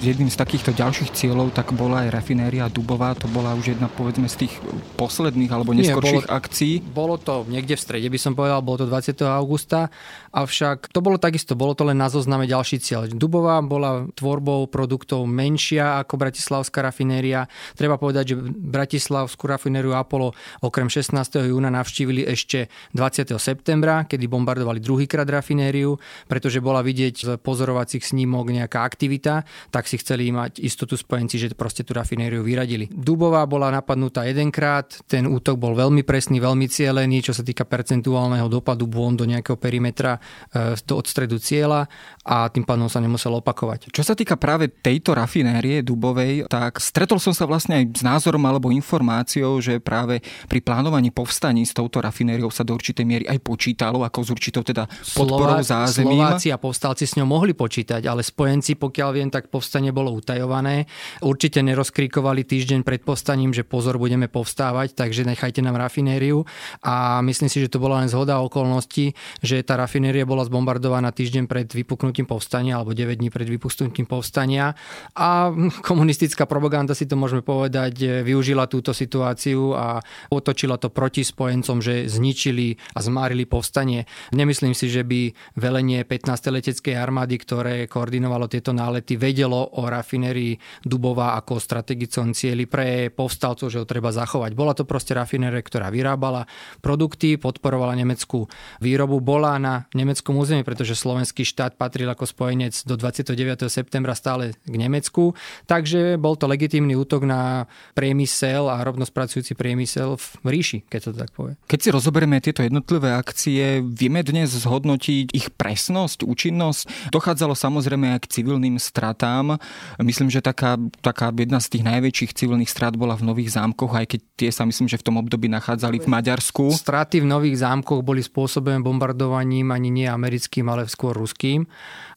Jedným 0.08 0.32
z 0.32 0.40
takýchto 0.40 0.72
ďalších 0.72 1.12
cieľov 1.12 1.52
tak 1.52 1.76
bola 1.76 2.08
aj 2.08 2.16
rafinéria 2.16 2.72
Dubová, 2.72 3.12
to 3.12 3.28
bola 3.28 3.52
už 3.60 3.76
jedna 3.76 3.92
povedzme 3.92 4.32
z 4.32 4.48
tých 4.48 4.54
posledných 4.96 5.52
alebo 5.52 5.76
neskorších 5.76 6.24
Nie, 6.24 6.32
bolo, 6.32 6.40
akcií. 6.40 6.74
Bolo 6.80 7.16
to 7.20 7.44
niekde 7.52 7.76
v 7.76 7.84
strede, 7.84 8.08
by 8.08 8.16
som 8.16 8.32
povedal, 8.32 8.64
bolo 8.64 8.82
to 8.84 8.88
20. 8.88 9.20
augusta, 9.28 9.92
avšak 10.32 10.88
to 10.96 11.04
bolo 11.04 11.20
takisto, 11.20 11.60
bolo 11.60 11.76
to 11.76 11.84
len 11.84 12.00
na 12.00 12.08
zozname 12.08 12.48
ďalší 12.48 12.80
cieľ. 12.80 13.12
Dubová 13.12 13.60
bola 13.60 14.08
tvorbou 14.16 14.72
produktov 14.72 15.28
menšia 15.28 16.00
ako 16.00 16.16
Bratislavská 16.16 16.80
rafinéria. 16.80 17.44
Treba 17.76 18.00
povedať, 18.00 18.32
že 18.32 18.36
Bratislavskú 18.48 19.44
rafinériu 19.52 19.92
Apollo 19.92 20.32
okrem 20.64 20.88
16. 20.88 21.52
júna 21.52 21.68
navštívili 21.68 22.24
ešte 22.24 22.72
20. 22.96 23.36
septembra, 23.36 24.08
kedy 24.08 24.24
bombardovali 24.32 24.80
druhýkrát 24.80 25.28
rafinériu, 25.28 26.00
pretože 26.32 26.64
bola 26.64 26.80
vidieť 26.80 27.16
z 27.18 27.30
pozorovacích 27.42 28.06
snímok 28.08 28.56
nejaká 28.56 28.88
aktivita, 28.88 29.44
tak 29.74 29.90
si 29.90 29.97
chceli 29.98 30.30
mať 30.32 30.64
istotu 30.64 30.96
spojenci, 30.96 31.36
že 31.38 31.48
proste 31.58 31.82
tú 31.82 31.98
rafinériu 31.98 32.46
vyradili. 32.46 32.88
Dubová 32.90 33.44
bola 33.50 33.74
napadnutá 33.74 34.24
jedenkrát, 34.30 34.88
ten 35.10 35.26
útok 35.28 35.58
bol 35.58 35.74
veľmi 35.74 36.06
presný, 36.06 36.38
veľmi 36.40 36.70
cielený, 36.70 37.26
čo 37.26 37.34
sa 37.34 37.44
týka 37.44 37.66
percentuálneho 37.68 38.48
dopadu 38.48 38.86
bôn 38.88 39.18
do 39.18 39.26
nejakého 39.26 39.58
perimetra 39.58 40.18
e, 40.54 40.78
od 40.78 41.06
stredu 41.06 41.42
cieľa 41.42 41.90
a 42.24 42.48
tým 42.48 42.64
pádom 42.64 42.88
sa 42.88 43.02
nemusel 43.04 43.34
opakovať. 43.36 43.90
Čo 43.92 44.04
sa 44.04 44.14
týka 44.14 44.38
práve 44.40 44.70
tejto 44.70 45.18
rafinérie 45.18 45.82
Dubovej, 45.82 46.48
tak 46.48 46.80
stretol 46.80 47.20
som 47.20 47.36
sa 47.36 47.50
vlastne 47.50 47.84
aj 47.84 47.86
s 47.98 48.04
názorom 48.06 48.44
alebo 48.46 48.72
informáciou, 48.72 49.60
že 49.60 49.82
práve 49.82 50.22
pri 50.48 50.60
plánovaní 50.62 51.10
povstaní 51.12 51.66
s 51.66 51.74
touto 51.74 52.00
rafinériou 52.00 52.54
sa 52.54 52.62
do 52.62 52.78
určitej 52.78 53.06
miery 53.06 53.26
aj 53.26 53.40
počítalo, 53.42 54.06
ako 54.06 54.20
s 54.22 54.30
určitou 54.32 54.62
teda 54.62 54.86
podporou 55.16 55.60
zázemím. 55.64 56.24
Slováci 56.24 56.48
a 56.54 56.58
povstalci 56.60 57.04
s 57.08 57.16
ňou 57.18 57.28
mohli 57.28 57.58
počítať, 57.58 58.04
ale 58.06 58.22
spojenci, 58.22 58.76
pokiaľ 58.78 59.10
viem, 59.16 59.30
tak 59.32 59.48
povstanie 59.48 59.87
bolo 59.92 60.16
utajované. 60.16 60.88
Určite 61.20 61.60
nerozkrikovali 61.62 62.48
týždeň 62.48 62.88
pred 62.88 63.04
povstaním, 63.04 63.52
že 63.52 63.68
pozor, 63.68 64.00
budeme 64.00 64.32
povstávať, 64.32 64.96
takže 64.96 65.28
nechajte 65.28 65.60
nám 65.60 65.76
rafinériu. 65.78 66.48
A 66.86 67.20
myslím 67.26 67.52
si, 67.52 67.60
že 67.62 67.72
to 67.72 67.84
bola 67.84 68.02
len 68.02 68.10
zhoda 68.10 68.40
okolností, 68.40 69.14
že 69.44 69.62
tá 69.62 69.76
rafinéria 69.76 70.24
bola 70.24 70.48
zbombardovaná 70.48 71.12
týždeň 71.12 71.44
pred 71.46 71.68
vypuknutím 71.68 72.24
povstania 72.24 72.80
alebo 72.80 72.96
9 72.96 73.20
dní 73.20 73.30
pred 73.30 73.48
vypuknutím 73.50 74.08
povstania. 74.08 74.74
A 75.18 75.52
komunistická 75.84 76.48
propaganda, 76.48 76.96
si 76.96 77.04
to 77.10 77.20
môžeme 77.20 77.44
povedať, 77.44 78.24
využila 78.24 78.72
túto 78.72 78.96
situáciu 78.96 79.76
a 79.76 80.00
otočila 80.32 80.80
to 80.80 80.88
proti 80.88 81.28
spojencom, 81.28 81.84
že 81.84 82.08
zničili 82.08 82.80
a 82.96 83.04
zmárili 83.04 83.44
povstanie. 83.44 84.08
Nemyslím 84.32 84.72
si, 84.72 84.88
že 84.88 85.04
by 85.04 85.36
velenie 85.60 86.08
15. 86.08 86.56
leteckej 86.56 86.96
armády, 86.96 87.36
ktoré 87.36 87.86
koordinovalo 87.92 88.48
tieto 88.48 88.72
nálety, 88.72 89.20
vedelo 89.20 89.67
o 89.76 89.84
rafinérii 89.88 90.56
Dubová 90.86 91.36
ako 91.36 91.60
strategickom 91.60 92.32
cieli 92.32 92.70
pre 92.70 93.12
povstalcov, 93.12 93.68
že 93.68 93.82
ho 93.82 93.86
treba 93.88 94.16
zachovať. 94.16 94.52
Bola 94.56 94.72
to 94.78 94.88
proste 94.88 95.12
rafinéria, 95.12 95.60
ktorá 95.60 95.92
vyrábala 95.92 96.48
produkty, 96.80 97.36
podporovala 97.36 97.98
nemeckú 98.00 98.48
výrobu, 98.80 99.20
bola 99.20 99.60
na 99.60 99.74
nemeckom 99.92 100.38
území, 100.38 100.64
pretože 100.64 100.96
slovenský 100.96 101.44
štát 101.44 101.76
patril 101.76 102.08
ako 102.08 102.24
spojenec 102.30 102.74
do 102.88 102.96
29. 102.96 103.68
septembra 103.68 104.14
stále 104.16 104.56
k 104.56 104.76
Nemecku, 104.76 105.36
takže 105.66 106.16
bol 106.16 106.40
to 106.40 106.48
legitímny 106.48 106.96
útok 106.96 107.28
na 107.28 107.66
priemysel 107.94 108.70
a 108.72 108.82
rovnospracujúci 108.82 109.54
priemysel 109.58 110.16
v 110.18 110.48
ríši, 110.48 110.80
keď 110.88 111.00
to 111.00 111.12
tak 111.18 111.32
povie. 111.34 111.54
Keď 111.68 111.80
si 111.80 111.90
rozoberieme 111.92 112.38
tieto 112.40 112.62
jednotlivé 112.64 113.14
akcie, 113.14 113.82
vieme 113.82 114.22
dnes 114.22 114.54
zhodnotiť 114.54 115.34
ich 115.34 115.48
presnosť, 115.54 116.24
účinnosť. 116.24 117.12
Dochádzalo 117.12 117.58
samozrejme 117.58 118.18
aj 118.18 118.20
k 118.26 118.32
civilným 118.42 118.78
stratám. 118.78 119.57
Myslím, 120.02 120.30
že 120.32 120.42
taká, 120.42 120.78
taká 121.02 121.34
jedna 121.34 121.62
z 121.62 121.78
tých 121.78 121.84
najväčších 121.86 122.32
civilných 122.34 122.72
strát 122.72 122.96
bola 122.96 123.18
v 123.18 123.28
Nových 123.28 123.54
zámkoch, 123.54 123.94
aj 123.94 124.06
keď 124.18 124.20
tie 124.38 124.50
sa 124.54 124.64
myslím, 124.66 124.88
že 124.88 125.00
v 125.00 125.06
tom 125.06 125.16
období 125.20 125.50
nachádzali 125.52 126.04
v 126.04 126.08
Maďarsku. 126.08 126.72
Straty 126.74 127.22
v 127.24 127.28
Nových 127.28 127.62
zámkoch 127.62 128.02
boli 128.02 128.22
spôsobené 128.22 128.80
bombardovaním 128.82 129.74
ani 129.74 129.90
nie 129.90 130.08
americkým, 130.08 130.68
ale 130.70 130.90
skôr 130.90 131.18
ruským. 131.18 131.68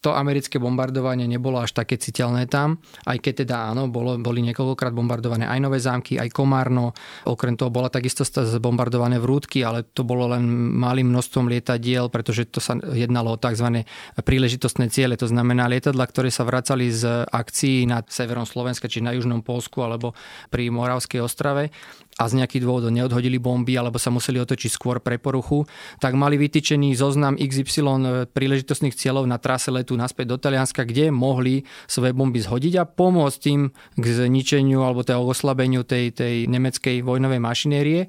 To 0.01 0.17
americké 0.17 0.57
bombardovanie 0.57 1.29
nebolo 1.29 1.61
až 1.61 1.77
také 1.77 2.01
citeľné 2.01 2.49
tam, 2.49 2.81
aj 3.05 3.21
keď 3.21 3.45
teda 3.45 3.57
áno, 3.69 3.93
bolo, 3.93 4.17
boli 4.17 4.41
niekoľkokrát 4.49 4.97
bombardované 4.97 5.45
aj 5.45 5.61
Nové 5.61 5.77
zámky, 5.77 6.17
aj 6.17 6.33
Komárno. 6.33 6.97
Okrem 7.29 7.53
toho 7.53 7.69
bola 7.69 7.93
takisto 7.93 8.25
zbombardované 8.25 9.21
vrútky, 9.21 9.61
ale 9.61 9.85
to 9.85 10.01
bolo 10.01 10.33
len 10.33 10.49
malým 10.73 11.13
množstvom 11.13 11.53
lietadiel, 11.53 12.09
pretože 12.09 12.49
to 12.49 12.65
sa 12.65 12.81
jednalo 12.81 13.37
o 13.37 13.41
tzv. 13.41 13.85
príležitostné 14.17 14.89
ciele, 14.89 15.21
to 15.21 15.29
znamená 15.29 15.69
lietadla, 15.69 16.09
ktoré 16.09 16.33
sa 16.33 16.49
vracali 16.49 16.89
z 16.89 17.29
akcií 17.31 17.87
na 17.87 18.03
severom 18.03 18.45
Slovenska, 18.45 18.91
či 18.91 19.01
na 19.01 19.15
južnom 19.15 19.41
Polsku 19.41 19.81
alebo 19.81 20.13
pri 20.51 20.69
Moravskej 20.69 21.23
ostrave 21.23 21.71
a 22.21 22.29
z 22.29 22.37
nejakých 22.37 22.69
dôvodov 22.69 22.93
neodhodili 22.93 23.41
bomby 23.41 23.81
alebo 23.81 23.97
sa 23.97 24.13
museli 24.13 24.37
otočiť 24.37 24.69
skôr 24.69 25.01
pre 25.01 25.17
poruchu, 25.17 25.65
tak 26.03 26.13
mali 26.19 26.37
vytýčený 26.37 26.93
zoznam 26.93 27.41
XY 27.41 28.29
príležitostných 28.29 28.93
cieľov 28.93 29.25
na 29.25 29.41
trase 29.41 29.73
letu 29.73 29.97
naspäť 29.97 30.35
do 30.35 30.37
Talianska, 30.37 30.85
kde 30.85 31.09
mohli 31.09 31.65
svoje 31.89 32.13
bomby 32.13 32.45
zhodiť 32.45 32.75
a 32.77 32.85
pomôcť 32.85 33.39
tým 33.41 33.73
k 33.73 34.05
zničeniu 34.05 34.85
alebo 34.85 35.01
teda 35.01 35.17
oslabeniu 35.17 35.87
tej, 35.87 36.13
tej 36.13 36.45
nemeckej 36.45 37.01
vojnovej 37.01 37.41
mašinérie. 37.41 38.01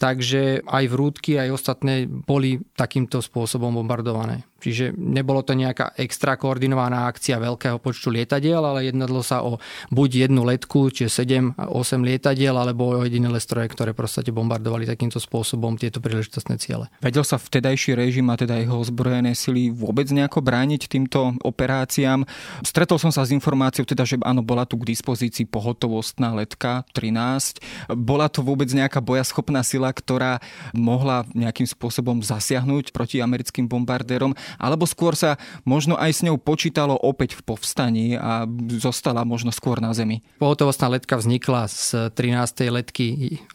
Takže 0.00 0.64
aj 0.64 0.84
vrútky, 0.88 1.36
aj 1.36 1.52
ostatné 1.52 2.08
boli 2.08 2.64
takýmto 2.72 3.20
spôsobom 3.20 3.74
bombardované. 3.76 4.48
Čiže 4.58 4.98
nebolo 4.98 5.46
to 5.46 5.54
nejaká 5.54 5.94
extra 5.94 6.34
koordinovaná 6.34 7.06
akcia 7.06 7.38
veľkého 7.38 7.78
počtu 7.78 8.10
lietadiel, 8.10 8.58
ale 8.58 8.90
jednalo 8.90 9.22
sa 9.22 9.46
o 9.46 9.62
buď 9.94 10.26
jednu 10.26 10.42
letku, 10.42 10.90
čiže 10.90 11.22
7-8 11.22 11.62
lietadiel, 12.02 12.58
alebo 12.58 12.98
o 12.98 13.06
jediné 13.06 13.30
lestroje, 13.30 13.70
ktoré 13.70 13.94
proste 13.94 14.26
bombardovali 14.34 14.82
takýmto 14.82 15.22
spôsobom 15.22 15.78
tieto 15.78 16.02
príležitostné 16.02 16.58
ciele. 16.58 16.90
Vedel 16.98 17.22
sa 17.22 17.38
vtedajší 17.38 17.94
režim 17.94 18.26
a 18.28 18.36
teda 18.36 18.58
jeho 18.58 18.82
ozbrojené 18.82 19.38
sily 19.38 19.70
vôbec 19.70 20.10
nejako 20.10 20.42
brániť 20.42 20.90
týmto 20.90 21.38
operáciám? 21.46 22.26
Stretol 22.66 22.98
som 22.98 23.14
sa 23.14 23.22
s 23.22 23.30
informáciou, 23.30 23.86
teda, 23.86 24.02
že 24.02 24.18
áno, 24.26 24.42
bola 24.42 24.66
tu 24.66 24.74
k 24.74 24.90
dispozícii 24.90 25.46
pohotovostná 25.46 26.34
letka 26.34 26.82
13. 26.98 27.62
Bola 27.94 28.26
to 28.26 28.42
vôbec 28.42 28.66
nejaká 28.74 28.98
bojaschopná 28.98 29.62
sila, 29.62 29.94
ktorá 29.94 30.42
mohla 30.74 31.22
nejakým 31.30 31.66
spôsobom 31.70 32.20
zasiahnuť 32.26 32.90
proti 32.90 33.22
americkým 33.22 33.70
bombardérom 33.70 34.34
alebo 34.56 34.88
skôr 34.88 35.12
sa 35.12 35.36
možno 35.68 36.00
aj 36.00 36.10
s 36.16 36.20
ňou 36.24 36.40
počítalo 36.40 36.96
opäť 36.96 37.36
v 37.36 37.52
povstaní 37.52 38.06
a 38.16 38.48
zostala 38.80 39.28
možno 39.28 39.52
skôr 39.52 39.84
na 39.84 39.92
zemi? 39.92 40.24
Pohotovostná 40.40 40.88
letka 40.88 41.20
vznikla 41.20 41.68
z 41.68 42.14
13. 42.16 42.72
letky 42.72 43.06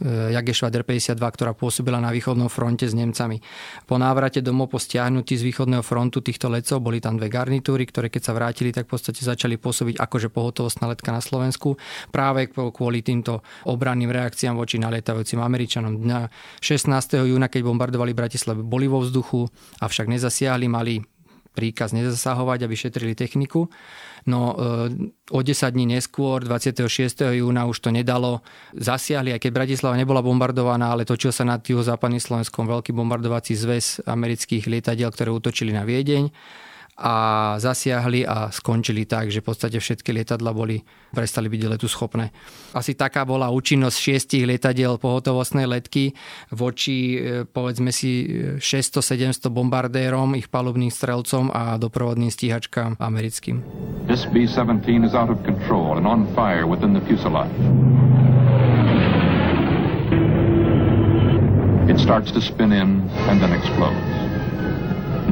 e, 0.04 0.38
Jagešvader 0.38 0.86
52, 0.86 1.18
ktorá 1.18 1.58
pôsobila 1.58 1.98
na 1.98 2.14
východnom 2.14 2.52
fronte 2.52 2.86
s 2.86 2.94
Nemcami. 2.94 3.40
Po 3.88 3.96
návrate 3.98 4.44
domov 4.44 4.76
po 4.76 4.78
stiahnutí 4.78 5.40
z 5.40 5.48
východného 5.48 5.82
frontu 5.82 6.20
týchto 6.20 6.52
letcov 6.52 6.84
boli 6.84 7.00
tam 7.00 7.16
dve 7.16 7.32
garnitúry, 7.32 7.88
ktoré 7.88 8.12
keď 8.12 8.22
sa 8.28 8.34
vrátili, 8.36 8.76
tak 8.76 8.92
v 8.92 9.00
podstate 9.00 9.24
začali 9.24 9.56
pôsobiť 9.56 9.96
akože 10.04 10.28
pohotovostná 10.28 10.92
letka 10.92 11.16
na 11.16 11.24
Slovensku 11.24 11.80
práve 12.12 12.52
kvôli 12.52 13.00
týmto 13.00 13.40
obranným 13.64 14.12
reakciám 14.12 14.60
voči 14.60 14.76
nalietavajúcim 14.84 15.40
Američanom. 15.40 16.04
Dňa 16.04 16.20
16. 16.60 17.24
júna, 17.24 17.48
keď 17.48 17.62
bombardovali 17.64 18.12
Bratislavu, 18.12 18.66
boli 18.68 18.92
vo 18.92 19.00
vzduchu, 19.00 19.48
avšak 19.80 20.12
nezasiahli, 20.12 20.68
mali 20.68 20.83
mali 20.84 21.00
príkaz 21.54 21.94
nezasahovať, 21.96 22.66
aby 22.66 22.76
šetrili 22.76 23.14
techniku. 23.16 23.70
No 24.26 24.58
e, 24.58 24.90
o 25.30 25.40
10 25.40 25.70
dní 25.70 25.86
neskôr, 25.96 26.42
26. 26.42 27.30
júna 27.40 27.70
už 27.70 27.78
to 27.80 27.90
nedalo. 27.94 28.42
Zasiahli, 28.74 29.32
aj 29.32 29.40
keď 29.48 29.52
Bratislava 29.54 29.96
nebola 29.96 30.26
bombardovaná, 30.26 30.92
ale 30.92 31.06
točil 31.06 31.30
sa 31.30 31.46
nad 31.46 31.62
juhozápadným 31.62 32.20
Slovenskom 32.20 32.66
veľký 32.66 32.92
bombardovací 32.92 33.54
zväz 33.54 34.02
amerických 34.04 34.66
lietadiel, 34.66 35.14
ktoré 35.14 35.30
útočili 35.30 35.70
na 35.70 35.86
Viedeň 35.86 36.34
a 36.94 37.14
zasiahli 37.58 38.22
a 38.22 38.54
skončili 38.54 39.10
tak, 39.10 39.34
že 39.34 39.42
v 39.42 39.50
podstate 39.50 39.78
všetky 39.82 40.14
lietadla 40.14 40.54
boli, 40.54 40.78
prestali 41.10 41.50
byť 41.50 41.62
letu 41.66 41.90
schopné. 41.90 42.30
Asi 42.78 42.94
taká 42.94 43.26
bola 43.26 43.50
účinnosť 43.50 43.98
šiestich 43.98 44.46
lietadiel 44.46 45.02
pohotovostnej 45.02 45.66
letky 45.66 46.14
voči 46.54 47.18
e, 47.18 47.50
povedzme 47.50 47.90
si 47.90 48.30
600-700 48.62 49.50
bombardérom, 49.50 50.38
ich 50.38 50.54
palubným 50.54 50.94
strelcom 50.94 51.50
a 51.50 51.82
doprovodným 51.82 52.30
stíhačkám 52.30 53.02
americkým. 53.02 53.66
This 54.06 54.30
B-17 54.30 55.02
is 55.02 55.18
out 55.18 55.34
of 55.34 55.42
control 55.42 55.98
and 55.98 56.06
on 56.06 56.30
fire 56.38 56.70
within 56.70 56.94
the 56.94 57.02
fuselage. 57.10 57.50
It 61.90 62.00
starts 62.00 62.32
to 62.32 62.42
spin 62.42 62.72
in 62.72 63.10
and 63.28 63.42
then 63.42 63.52
explodes. 63.52 64.13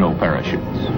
No 0.01 0.17
parachutes. 0.17 0.89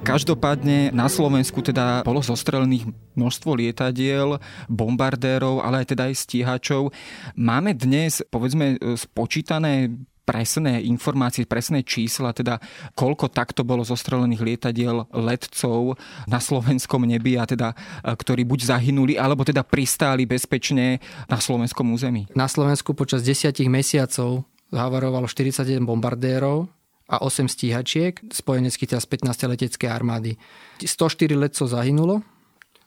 Každopádne 0.00 0.96
na 0.96 1.12
Slovensku 1.12 1.60
teda 1.60 2.00
bolo 2.08 2.24
zostrelených 2.24 2.88
množstvo 3.12 3.52
lietadiel, 3.52 4.40
bombardérov, 4.64 5.60
ale 5.60 5.84
aj 5.84 5.92
teda 5.92 6.08
aj 6.08 6.16
stíhačov. 6.24 6.88
Máme 7.36 7.76
dnes, 7.76 8.24
povedzme, 8.32 8.80
spočítané 8.96 9.92
presné 10.24 10.80
informácie, 10.88 11.44
presné 11.44 11.84
čísla, 11.84 12.32
teda 12.32 12.64
koľko 12.96 13.28
takto 13.28 13.60
bolo 13.60 13.84
zostrelených 13.84 14.40
lietadiel 14.40 15.04
letcov 15.12 16.00
na 16.24 16.40
slovenskom 16.40 17.04
nebi 17.04 17.36
a 17.36 17.44
teda 17.44 17.76
ktorí 18.00 18.48
buď 18.48 18.72
zahynuli, 18.72 19.20
alebo 19.20 19.44
teda 19.44 19.60
pristáli 19.68 20.24
bezpečne 20.24 20.96
na 21.28 21.36
slovenskom 21.36 21.92
území. 21.92 22.24
Na 22.32 22.48
Slovensku 22.48 22.96
počas 22.96 23.20
desiatich 23.20 23.68
mesiacov 23.68 24.48
zahavarovalo 24.72 25.28
41 25.28 25.84
bombardérov, 25.84 26.72
a 27.12 27.20
8 27.20 27.44
stíhačiek, 27.44 28.24
spojeneckých 28.32 28.96
teda 28.96 29.00
z 29.04 29.08
15. 29.28 29.52
leteckej 29.52 29.90
armády. 29.92 30.40
104 30.80 31.36
letcov 31.36 31.68
zahynulo, 31.68 32.24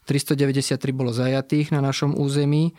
393 0.09 0.81
bolo 0.93 1.13
zajatých 1.13 1.69
na 1.69 1.85
našom 1.85 2.17
území 2.17 2.73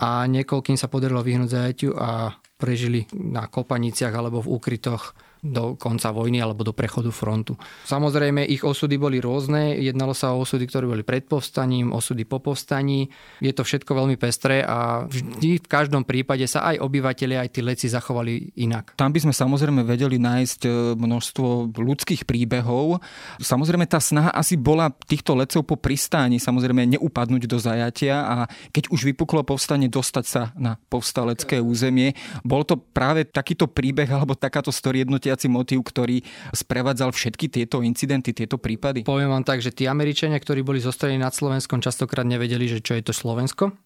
a 0.00 0.24
niekoľkým 0.24 0.76
sa 0.80 0.88
podarilo 0.88 1.20
vyhnúť 1.20 1.50
zajatiu 1.52 1.92
a 1.96 2.32
prežili 2.56 3.04
na 3.12 3.48
kopaniciach 3.48 4.12
alebo 4.12 4.40
v 4.40 4.56
úkrytoch 4.56 5.12
do 5.50 5.78
konca 5.78 6.10
vojny 6.10 6.42
alebo 6.42 6.66
do 6.66 6.74
prechodu 6.74 7.08
frontu. 7.14 7.56
Samozrejme, 7.86 8.44
ich 8.44 8.66
osudy 8.66 8.98
boli 9.00 9.22
rôzne. 9.22 9.78
Jednalo 9.78 10.12
sa 10.12 10.34
o 10.34 10.42
osudy, 10.42 10.66
ktoré 10.68 10.84
boli 10.90 11.02
pred 11.06 11.24
povstaním, 11.24 11.94
osudy 11.94 12.26
po 12.26 12.42
povstaní. 12.42 13.08
Je 13.40 13.54
to 13.54 13.62
všetko 13.62 13.94
veľmi 13.94 14.16
pestré 14.20 14.60
a 14.66 15.06
vždy 15.06 15.62
v 15.62 15.68
každom 15.70 16.04
prípade 16.04 16.44
sa 16.44 16.68
aj 16.74 16.82
obyvateľia, 16.82 17.46
aj 17.46 17.50
tí 17.54 17.60
leci 17.62 17.86
zachovali 17.86 18.58
inak. 18.60 18.98
Tam 18.98 19.14
by 19.14 19.22
sme 19.22 19.34
samozrejme 19.34 19.86
vedeli 19.86 20.18
nájsť 20.20 20.60
e, 20.66 20.70
množstvo 20.98 21.74
ľudských 21.78 22.26
príbehov. 22.26 23.00
Samozrejme, 23.40 23.86
tá 23.86 24.02
snaha 24.02 24.34
asi 24.34 24.58
bola 24.58 24.90
týchto 25.06 25.38
lecov 25.38 25.64
po 25.64 25.78
pristáni, 25.78 26.42
samozrejme 26.42 26.98
neupadnúť 26.98 27.44
do 27.46 27.58
zajatia 27.62 28.26
a 28.26 28.36
keď 28.74 28.90
už 28.90 29.12
vypuklo 29.12 29.46
povstanie, 29.46 29.86
dostať 29.86 30.24
sa 30.26 30.42
na 30.58 30.76
povstalecké 30.90 31.62
územie. 31.62 32.12
Bol 32.42 32.66
to 32.66 32.76
práve 32.76 33.24
takýto 33.28 33.70
príbeh 33.70 34.08
alebo 34.08 34.34
takáto 34.34 34.74
story 34.74 35.06
riadiaci 35.36 35.52
motív, 35.52 35.84
ktorý 35.84 36.24
sprevádzal 36.56 37.12
všetky 37.12 37.52
tieto 37.52 37.84
incidenty, 37.84 38.32
tieto 38.32 38.56
prípady? 38.56 39.04
Poviem 39.04 39.28
vám 39.28 39.44
tak, 39.44 39.60
že 39.60 39.68
tí 39.68 39.84
Američania, 39.84 40.40
ktorí 40.40 40.64
boli 40.64 40.80
zostrelení 40.80 41.20
nad 41.20 41.36
Slovenskom, 41.36 41.84
častokrát 41.84 42.24
nevedeli, 42.24 42.64
že 42.64 42.80
čo 42.80 42.96
je 42.96 43.04
to 43.04 43.12
Slovensko. 43.12 43.76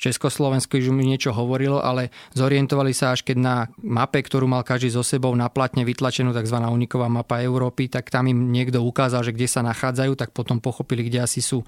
Československu 0.00 0.76
už 0.80 0.92
mi 0.92 1.04
niečo 1.04 1.32
hovorilo, 1.36 1.80
ale 1.80 2.12
zorientovali 2.32 2.96
sa 2.96 3.12
až 3.12 3.24
keď 3.24 3.36
na 3.36 3.56
mape, 3.80 4.20
ktorú 4.24 4.48
mal 4.48 4.64
každý 4.64 4.92
so 4.92 5.04
sebou 5.04 5.32
na 5.36 5.52
platne 5.52 5.84
vytlačenú 5.84 6.32
tzv. 6.32 6.56
uniková 6.64 7.08
mapa 7.12 7.44
Európy, 7.44 7.92
tak 7.92 8.08
tam 8.08 8.28
im 8.28 8.52
niekto 8.52 8.80
ukázal, 8.80 9.24
že 9.24 9.32
kde 9.36 9.48
sa 9.48 9.60
nachádzajú, 9.64 10.12
tak 10.16 10.32
potom 10.32 10.60
pochopili, 10.60 11.08
kde 11.08 11.24
asi 11.24 11.44
sú. 11.44 11.64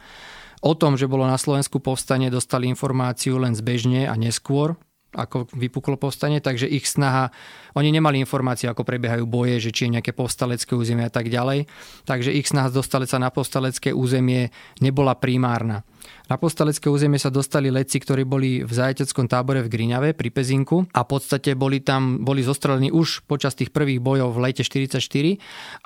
O 0.60 0.72
tom, 0.74 0.98
že 0.98 1.08
bolo 1.08 1.24
na 1.24 1.38
Slovensku 1.38 1.78
povstanie, 1.78 2.28
dostali 2.28 2.66
informáciu 2.68 3.38
len 3.38 3.54
zbežne 3.54 4.10
a 4.10 4.14
neskôr, 4.18 4.76
ako 5.16 5.48
vypuklo 5.56 5.96
povstanie, 5.96 6.44
takže 6.44 6.68
ich 6.68 6.84
snaha, 6.84 7.32
oni 7.72 7.88
nemali 7.88 8.20
informácie, 8.20 8.68
ako 8.68 8.84
prebiehajú 8.84 9.24
boje, 9.24 9.56
že 9.56 9.70
či 9.72 9.88
je 9.88 9.94
nejaké 9.96 10.12
povstalecké 10.12 10.76
územie 10.76 11.08
a 11.08 11.12
tak 11.12 11.32
ďalej, 11.32 11.64
takže 12.04 12.36
ich 12.36 12.44
snaha 12.44 12.68
dostať 12.68 13.08
sa 13.08 13.16
na 13.16 13.32
povstalecké 13.32 13.96
územie 13.96 14.52
nebola 14.84 15.16
primárna. 15.16 15.80
Na 16.28 16.36
povstalecké 16.36 16.92
územie 16.92 17.16
sa 17.16 17.32
dostali 17.32 17.72
leci, 17.72 17.96
ktorí 17.96 18.28
boli 18.28 18.60
v 18.60 18.72
zajateckom 18.72 19.24
tábore 19.32 19.64
v 19.64 19.72
Griňave 19.72 20.12
pri 20.12 20.28
Pezinku 20.28 20.84
a 20.92 21.00
v 21.04 21.08
podstate 21.08 21.56
boli 21.56 21.80
tam, 21.80 22.20
boli 22.20 22.44
zostrelení 22.44 22.92
už 22.92 23.24
počas 23.24 23.56
tých 23.56 23.72
prvých 23.72 24.04
bojov 24.04 24.36
v 24.36 24.52
lete 24.52 24.60
44 24.60 25.00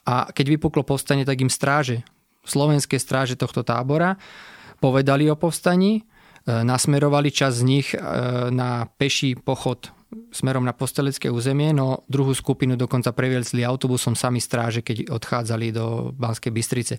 a 0.03 0.35
keď 0.35 0.47
vypuklo 0.59 0.83
povstanie, 0.83 1.23
tak 1.23 1.39
im 1.39 1.51
stráže, 1.51 2.03
slovenské 2.43 2.99
stráže 2.99 3.39
tohto 3.39 3.63
tábora 3.63 4.19
povedali 4.83 5.31
o 5.31 5.39
povstaní 5.39 6.03
nasmerovali 6.47 7.31
čas 7.31 7.55
z 7.55 7.63
nich 7.63 7.95
e, 7.95 7.99
na 8.51 8.87
peší 8.97 9.35
pochod 9.35 10.02
smerom 10.33 10.65
na 10.65 10.77
postelecké 10.77 11.33
územie, 11.33 11.73
no 11.73 12.05
druhú 12.09 12.37
skupinu 12.37 12.77
dokonca 12.77 13.13
previezli 13.17 13.65
autobusom 13.65 14.13
sami 14.13 14.41
stráže, 14.41 14.85
keď 14.85 15.09
odchádzali 15.09 15.67
do 15.73 16.13
Banskej 16.13 16.53
Bystrice. 16.53 16.95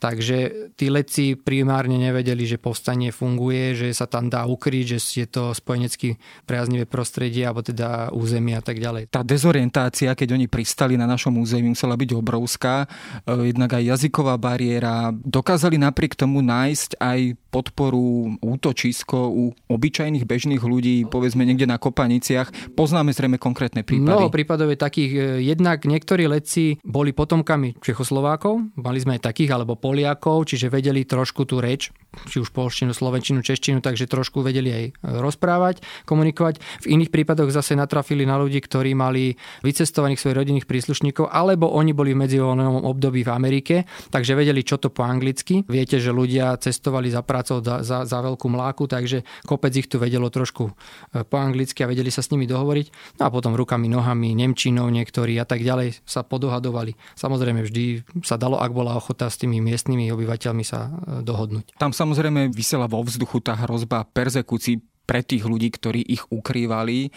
Takže 0.00 0.72
tí 0.76 0.88
letci 0.88 1.36
primárne 1.36 2.00
nevedeli, 2.00 2.48
že 2.48 2.56
povstanie 2.56 3.12
funguje, 3.12 3.76
že 3.76 3.88
sa 3.92 4.08
tam 4.08 4.32
dá 4.32 4.48
ukryť, 4.48 4.96
že 4.96 4.98
je 5.24 5.28
to 5.28 5.52
spojenecky 5.52 6.16
priaznivé 6.48 6.88
prostredie 6.88 7.44
alebo 7.44 7.60
teda 7.60 8.08
územie 8.16 8.56
a 8.56 8.64
tak 8.64 8.80
ďalej. 8.80 9.12
Tá 9.12 9.20
dezorientácia, 9.20 10.16
keď 10.16 10.40
oni 10.40 10.48
pristali 10.48 10.96
na 10.96 11.04
našom 11.04 11.36
území, 11.36 11.72
musela 11.76 12.00
byť 12.00 12.10
obrovská. 12.16 12.88
E, 13.28 13.52
jednak 13.52 13.76
aj 13.76 13.84
jazyková 13.96 14.40
bariéra. 14.40 15.12
Dokázali 15.12 15.76
napriek 15.76 16.16
tomu 16.16 16.40
nájsť 16.40 16.96
aj 16.96 17.36
podporu, 17.50 18.38
útočisko 18.40 19.18
u 19.28 19.44
obyčajných 19.68 20.24
bežných 20.24 20.62
ľudí, 20.62 21.04
povedzme 21.10 21.42
niekde 21.42 21.66
na 21.66 21.76
Kopaniciach 21.76 22.49
kopaniciach. 22.50 22.74
Poznáme 22.76 23.10
zrejme 23.14 23.38
konkrétne 23.38 23.82
prípady. 23.86 24.10
Mnoho 24.10 24.28
prípadov 24.32 24.70
je 24.70 24.78
takých. 24.78 25.12
E, 25.12 25.20
jednak 25.46 25.84
niektorí 25.86 26.26
letci 26.26 26.78
boli 26.82 27.14
potomkami 27.14 27.78
Čechoslovákov, 27.80 28.74
mali 28.76 28.98
sme 29.00 29.16
aj 29.18 29.30
takých, 29.30 29.54
alebo 29.54 29.78
Poliakov, 29.78 30.48
čiže 30.48 30.72
vedeli 30.72 31.06
trošku 31.06 31.46
tú 31.46 31.60
reč, 31.62 31.92
či 32.26 32.42
už 32.42 32.50
polštinu, 32.50 32.90
slovenčinu, 32.90 33.40
češtinu, 33.44 33.78
takže 33.78 34.10
trošku 34.10 34.42
vedeli 34.42 34.70
aj 34.70 34.84
e, 34.84 34.90
rozprávať, 35.22 35.82
komunikovať. 36.06 36.58
V 36.84 36.86
iných 36.98 37.10
prípadoch 37.12 37.50
zase 37.52 37.78
natrafili 37.78 38.26
na 38.26 38.40
ľudí, 38.40 38.58
ktorí 38.58 38.96
mali 38.96 39.38
vycestovaných 39.62 40.20
svojich 40.20 40.38
rodinných 40.38 40.66
príslušníkov, 40.68 41.30
alebo 41.30 41.70
oni 41.70 41.94
boli 41.94 42.12
v 42.12 42.26
medzivoľnom 42.26 42.86
období 42.86 43.22
v 43.22 43.30
Amerike, 43.30 43.76
takže 44.10 44.34
vedeli, 44.34 44.64
čo 44.66 44.80
to 44.80 44.90
po 44.90 45.06
anglicky. 45.06 45.62
Viete, 45.66 46.02
že 46.02 46.14
ľudia 46.14 46.56
cestovali 46.58 47.12
za 47.12 47.22
prácou 47.22 47.62
za, 47.62 47.84
za, 47.84 48.02
za 48.08 48.18
veľkú 48.20 48.46
mláku, 48.50 48.90
takže 48.90 49.22
kopec 49.46 49.72
ich 49.76 49.86
tu 49.86 50.00
vedelo 50.00 50.32
trošku 50.32 50.70
e, 50.70 51.22
po 51.26 51.36
anglicky 51.38 51.84
a 51.84 51.90
vedeli 51.90 52.08
sa 52.10 52.24
s 52.24 52.30
nimi 52.32 52.39
dohovoriť. 52.46 53.18
No 53.20 53.22
a 53.26 53.30
potom 53.32 53.56
rukami, 53.56 53.90
nohami, 53.90 54.36
nemčinou 54.36 54.88
niektorí 54.92 55.36
a 55.40 55.48
tak 55.48 55.64
ďalej 55.64 56.00
sa 56.04 56.22
podohadovali. 56.22 56.94
Samozrejme 57.16 57.60
vždy 57.64 57.84
sa 58.22 58.36
dalo, 58.36 58.60
ak 58.60 58.70
bola 58.70 58.96
ochota 58.96 59.26
s 59.28 59.40
tými 59.40 59.58
miestnymi 59.64 60.12
obyvateľmi 60.12 60.64
sa 60.64 60.88
e, 60.88 60.90
dohodnúť. 61.24 61.76
Tam 61.76 61.90
samozrejme 61.90 62.52
vysela 62.52 62.86
vo 62.86 63.02
vzduchu 63.04 63.40
tá 63.42 63.56
hrozba 63.56 64.06
persekúcií 64.06 64.80
pre 65.10 65.26
tých 65.26 65.42
ľudí, 65.42 65.74
ktorí 65.74 66.06
ich 66.06 66.22
ukrývali 66.30 67.10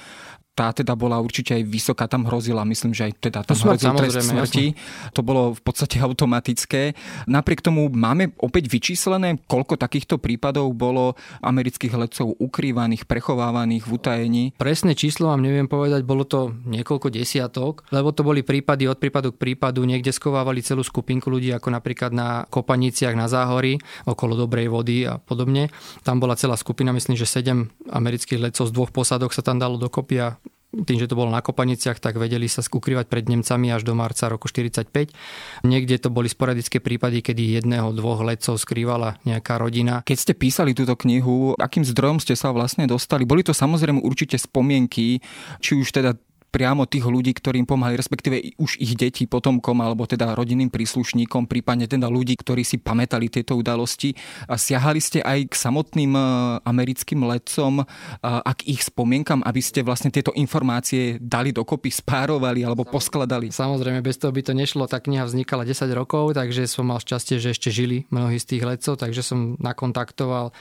tá 0.54 0.70
teda 0.70 0.94
bola 0.94 1.18
určite 1.18 1.58
aj 1.58 1.63
vysoká, 1.66 2.06
tam 2.06 2.30
hrozila, 2.30 2.62
myslím, 2.62 2.94
že 2.94 3.10
aj 3.10 3.13
teda 3.18 3.39
tam 3.42 3.58
smrť, 3.58 3.82
hrozil 3.82 3.92
trest 3.98 4.18
smrti. 4.30 4.66
Jasne. 4.78 5.12
To 5.18 5.22
bolo 5.26 5.58
v 5.58 5.62
podstate 5.66 5.98
automatické. 6.08 6.94
Napriek 7.26 7.66
tomu 7.66 7.89
máme 7.89 8.38
opäť 8.38 8.70
vyčíslené, 8.70 9.42
koľko 9.50 9.82
takýchto 9.82 10.22
prípadov 10.22 10.70
bolo 10.78 11.18
amerických 11.42 11.98
letcov 11.98 12.38
ukrývaných, 12.38 13.10
prechovávaných 13.10 13.89
v 13.89 13.92
utajení. 13.98 14.44
Presné 14.54 14.94
číslo 14.94 15.34
vám 15.34 15.42
neviem 15.42 15.66
povedať, 15.66 16.06
bolo 16.06 16.22
to 16.22 16.54
niekoľko 16.70 17.10
desiatok, 17.10 17.89
lebo 17.89 18.13
to 18.13 18.22
boli 18.22 18.46
prípady 18.46 18.86
od 18.86 19.02
prípadu 19.02 19.34
k 19.34 19.42
prípadu, 19.42 19.82
niekde 19.89 20.13
skovávali 20.13 20.62
celú 20.62 20.86
skupinku 20.86 21.34
ľudí, 21.34 21.50
ako 21.50 21.74
napríklad 21.74 22.13
na 22.13 22.46
Kopaniciach 22.46 23.18
na 23.18 23.26
Záhory, 23.26 23.82
okolo 24.06 24.38
Dobrej 24.38 24.70
vody 24.70 25.10
a 25.10 25.18
podobne. 25.18 25.74
Tam 26.06 26.22
bola 26.22 26.38
celá 26.38 26.54
skupina, 26.54 26.94
myslím, 26.94 27.18
že 27.18 27.26
7 27.26 27.89
amerických 27.89 28.38
letcov 28.50 28.70
z 28.70 28.76
dvoch 28.76 28.94
posadok 28.94 29.34
sa 29.34 29.42
tam 29.42 29.58
dalo 29.58 29.82
dokopy 29.82 30.16
a 30.22 30.38
tým, 30.74 30.98
že 30.98 31.06
to 31.06 31.14
bolo 31.14 31.30
na 31.30 31.46
Kopaniciach, 31.46 32.02
tak 32.02 32.18
vedeli 32.18 32.50
sa 32.50 32.66
ukrývať 32.66 33.06
pred 33.06 33.30
Nemcami 33.30 33.70
až 33.70 33.86
do 33.86 33.94
marca 33.94 34.26
roku 34.26 34.50
45. 34.50 35.14
Niekde 35.62 35.96
to 36.02 36.10
boli 36.10 36.26
sporadické 36.26 36.82
prípady, 36.82 37.22
kedy 37.22 37.62
jedného, 37.62 37.94
dvoch 37.94 38.26
letcov 38.26 38.58
skrývala 38.58 39.22
nejaká 39.30 39.62
rodina. 39.62 40.02
Keď 40.02 40.18
ste 40.18 40.34
písali 40.34 40.74
túto 40.74 40.98
knihu, 41.06 41.54
akým 41.62 41.86
zdrojom 41.86 42.18
ste 42.18 42.34
sa 42.34 42.50
vlastne 42.50 42.90
dostali? 42.90 43.30
Boli 43.30 43.46
to 43.46 43.54
samozrejme 43.54 44.02
určite 44.02 44.42
spomienky, 44.42 45.22
či 45.62 45.72
už 45.78 45.94
teda 45.94 46.18
priamo 46.54 46.86
tých 46.86 47.10
ľudí, 47.10 47.34
ktorým 47.34 47.66
pomáhali, 47.66 47.98
respektíve 47.98 48.54
už 48.62 48.78
ich 48.78 48.94
deti, 48.94 49.26
potomkom 49.26 49.82
alebo 49.82 50.06
teda 50.06 50.38
rodinným 50.38 50.70
príslušníkom, 50.70 51.50
prípadne 51.50 51.89
teda 51.89 52.06
ľudí, 52.06 52.38
ktorí 52.38 52.62
si 52.62 52.78
pamätali 52.78 53.34
tieto 53.34 53.58
udalosti. 53.58 54.13
A 54.46 54.62
siahali 54.62 55.02
ste 55.02 55.26
aj 55.26 55.50
k 55.50 55.54
samotným 55.58 56.13
e, 56.13 56.22
americkým 56.62 57.26
letcom, 57.26 57.82
a 58.22 58.52
k 58.54 58.62
ich 58.70 58.86
spomienkam, 58.86 59.42
aby 59.42 59.62
ste 59.63 59.82
vlastne 59.82 60.12
tieto 60.12 60.36
informácie 60.36 61.18
dali 61.18 61.56
dokopy, 61.56 61.89
spárovali 61.89 62.62
alebo 62.62 62.86
poskladali? 62.86 63.50
Samozrejme, 63.50 64.04
bez 64.04 64.20
toho 64.20 64.36
by 64.36 64.44
to 64.44 64.54
nešlo. 64.54 64.86
Tá 64.86 65.00
kniha 65.00 65.26
vznikala 65.26 65.66
10 65.66 65.89
rokov, 65.96 66.36
takže 66.36 66.68
som 66.70 66.88
mal 66.92 67.02
šťastie, 67.02 67.39
že 67.39 67.56
ešte 67.56 67.74
žili 67.74 68.06
mnohí 68.12 68.38
z 68.38 68.56
tých 68.56 68.63
letcov, 68.68 69.00
takže 69.00 69.26
som 69.26 69.56
nakontaktoval 69.58 70.52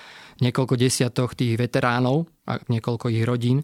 niekoľko 0.43 0.75
desiatok 0.75 1.39
tých 1.39 1.55
veteránov 1.55 2.27
a 2.43 2.59
niekoľko 2.59 3.07
ich 3.15 3.23
rodín, 3.23 3.63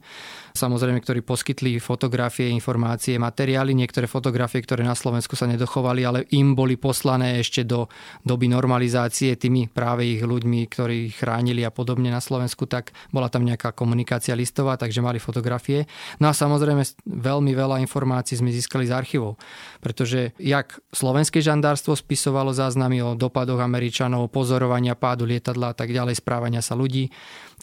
samozrejme, 0.55 1.03
ktorí 1.03 1.27
poskytli 1.27 1.83
fotografie, 1.83 2.47
informácie, 2.55 3.19
materiály, 3.19 3.75
niektoré 3.75 4.07
fotografie, 4.07 4.62
ktoré 4.62 4.87
na 4.87 4.95
Slovensku 4.95 5.35
sa 5.35 5.51
nedochovali, 5.51 6.07
ale 6.07 6.31
im 6.31 6.55
boli 6.55 6.79
poslané 6.79 7.43
ešte 7.43 7.67
do 7.67 7.91
doby 8.23 8.47
normalizácie 8.47 9.35
tými 9.35 9.67
práve 9.67 10.07
ich 10.07 10.23
ľuďmi, 10.23 10.71
ktorí 10.71 11.11
ich 11.11 11.19
chránili 11.19 11.67
a 11.67 11.75
podobne 11.75 12.14
na 12.14 12.23
Slovensku, 12.23 12.71
tak 12.71 12.95
bola 13.11 13.27
tam 13.27 13.43
nejaká 13.43 13.75
komunikácia 13.75 14.38
listová, 14.38 14.79
takže 14.79 15.03
mali 15.03 15.19
fotografie. 15.19 15.91
No 16.23 16.31
a 16.31 16.35
samozrejme 16.35 16.87
veľmi 17.03 17.59
veľa 17.59 17.83
informácií 17.83 18.38
sme 18.38 18.55
získali 18.55 18.87
z 18.87 18.95
archívov, 18.95 19.43
pretože 19.83 20.38
jak 20.38 20.79
slovenské 20.95 21.43
žandárstvo 21.43 21.99
spisovalo 21.99 22.55
záznamy 22.55 23.03
o 23.03 23.19
dopadoch 23.19 23.59
Američanov, 23.59 24.31
pozorovania 24.31 24.95
pádu 24.95 25.27
lietadla 25.27 25.75
a 25.75 25.77
tak 25.77 25.91
ďalej, 25.91 26.23
správania 26.23 26.62
sa 26.68 26.76
ľudí, 26.76 27.09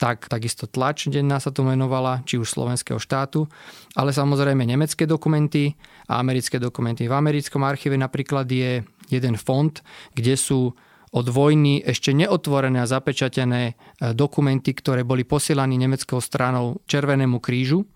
tak 0.01 0.25
takisto 0.25 0.65
tlač 0.65 1.05
denná 1.13 1.37
sa 1.37 1.53
to 1.53 1.61
menovala, 1.61 2.25
či 2.25 2.41
už 2.41 2.49
slovenského 2.49 2.97
štátu, 2.97 3.45
ale 3.93 4.09
samozrejme 4.09 4.65
nemecké 4.65 5.05
dokumenty 5.05 5.77
a 6.09 6.17
americké 6.17 6.57
dokumenty. 6.57 7.05
V 7.05 7.13
americkom 7.13 7.61
archíve 7.61 7.93
napríklad 7.95 8.49
je 8.49 8.81
jeden 9.13 9.35
fond, 9.37 9.77
kde 10.17 10.33
sú 10.33 10.73
od 11.15 11.31
vojny 11.31 11.79
ešte 11.79 12.11
neotvorené 12.11 12.83
a 12.83 12.91
zapečatené 12.91 13.71
e, 13.71 13.73
dokumenty, 14.11 14.75
ktoré 14.75 15.07
boli 15.07 15.23
posielaní 15.23 15.79
nemeckou 15.79 16.19
stranou 16.19 16.83
Červenému 16.91 17.39
krížu 17.39 17.87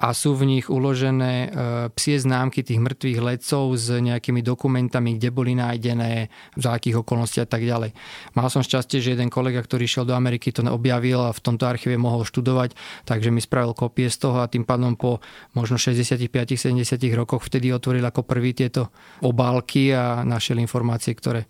a 0.00 0.16
sú 0.16 0.32
v 0.32 0.48
nich 0.48 0.66
uložené 0.72 1.34
e, 1.34 1.48
psie 1.92 2.16
známky 2.16 2.64
tých 2.64 2.80
mŕtvych 2.80 3.18
lecov 3.20 3.76
s 3.76 3.92
nejakými 3.92 4.40
dokumentami, 4.40 5.20
kde 5.20 5.28
boli 5.28 5.52
nájdené, 5.52 6.32
za 6.56 6.74
akých 6.74 7.04
okolností 7.04 7.44
a 7.44 7.48
tak 7.48 7.62
ďalej. 7.62 7.92
Mal 8.32 8.48
som 8.48 8.64
šťastie, 8.64 9.04
že 9.04 9.12
jeden 9.14 9.28
kolega, 9.28 9.60
ktorý 9.60 9.84
šiel 9.84 10.08
do 10.08 10.16
Ameriky, 10.16 10.50
to 10.50 10.64
objavil 10.64 11.28
a 11.28 11.36
v 11.36 11.40
tomto 11.44 11.68
archíve 11.68 12.00
mohol 12.00 12.24
študovať, 12.24 12.72
takže 13.04 13.28
mi 13.28 13.44
spravil 13.44 13.76
kopie 13.76 14.08
z 14.08 14.16
toho 14.16 14.40
a 14.40 14.48
tým 14.48 14.64
pádom 14.64 14.96
po 14.96 15.20
možno 15.52 15.76
65-70 15.76 16.96
rokoch 17.12 17.44
vtedy 17.44 17.68
otvoril 17.70 18.04
ako 18.04 18.24
prvý 18.24 18.56
tieto 18.56 18.90
obálky 19.20 19.92
a 19.92 20.24
našiel 20.24 20.58
informácie, 20.62 21.12
ktoré 21.12 21.44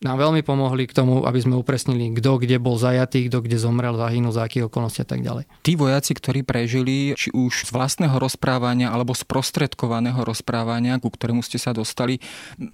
nám 0.00 0.16
veľmi 0.16 0.40
pomohli 0.40 0.88
k 0.88 0.96
tomu, 0.96 1.28
aby 1.28 1.44
sme 1.44 1.60
upresnili, 1.60 2.16
kto 2.16 2.40
kde 2.40 2.56
bol 2.56 2.80
zajatý, 2.80 3.28
kto 3.28 3.44
kde 3.44 3.60
zomrel, 3.60 4.00
zahynul, 4.00 4.32
za 4.32 4.48
akých 4.48 4.72
okolností 4.72 5.04
a 5.04 5.08
tak 5.08 5.20
ďalej. 5.20 5.44
Tí 5.60 5.76
vojaci, 5.76 6.16
ktorí 6.16 6.40
prežili, 6.40 7.12
či 7.20 7.28
už 7.36 7.68
z 7.68 7.70
vlastného 7.76 8.16
rozprávania 8.16 8.88
alebo 8.88 9.12
z 9.12 9.28
prostredkovaného 9.28 10.24
rozprávania, 10.24 10.96
ku 10.96 11.12
ktorému 11.12 11.44
ste 11.44 11.60
sa 11.60 11.76
dostali, 11.76 12.16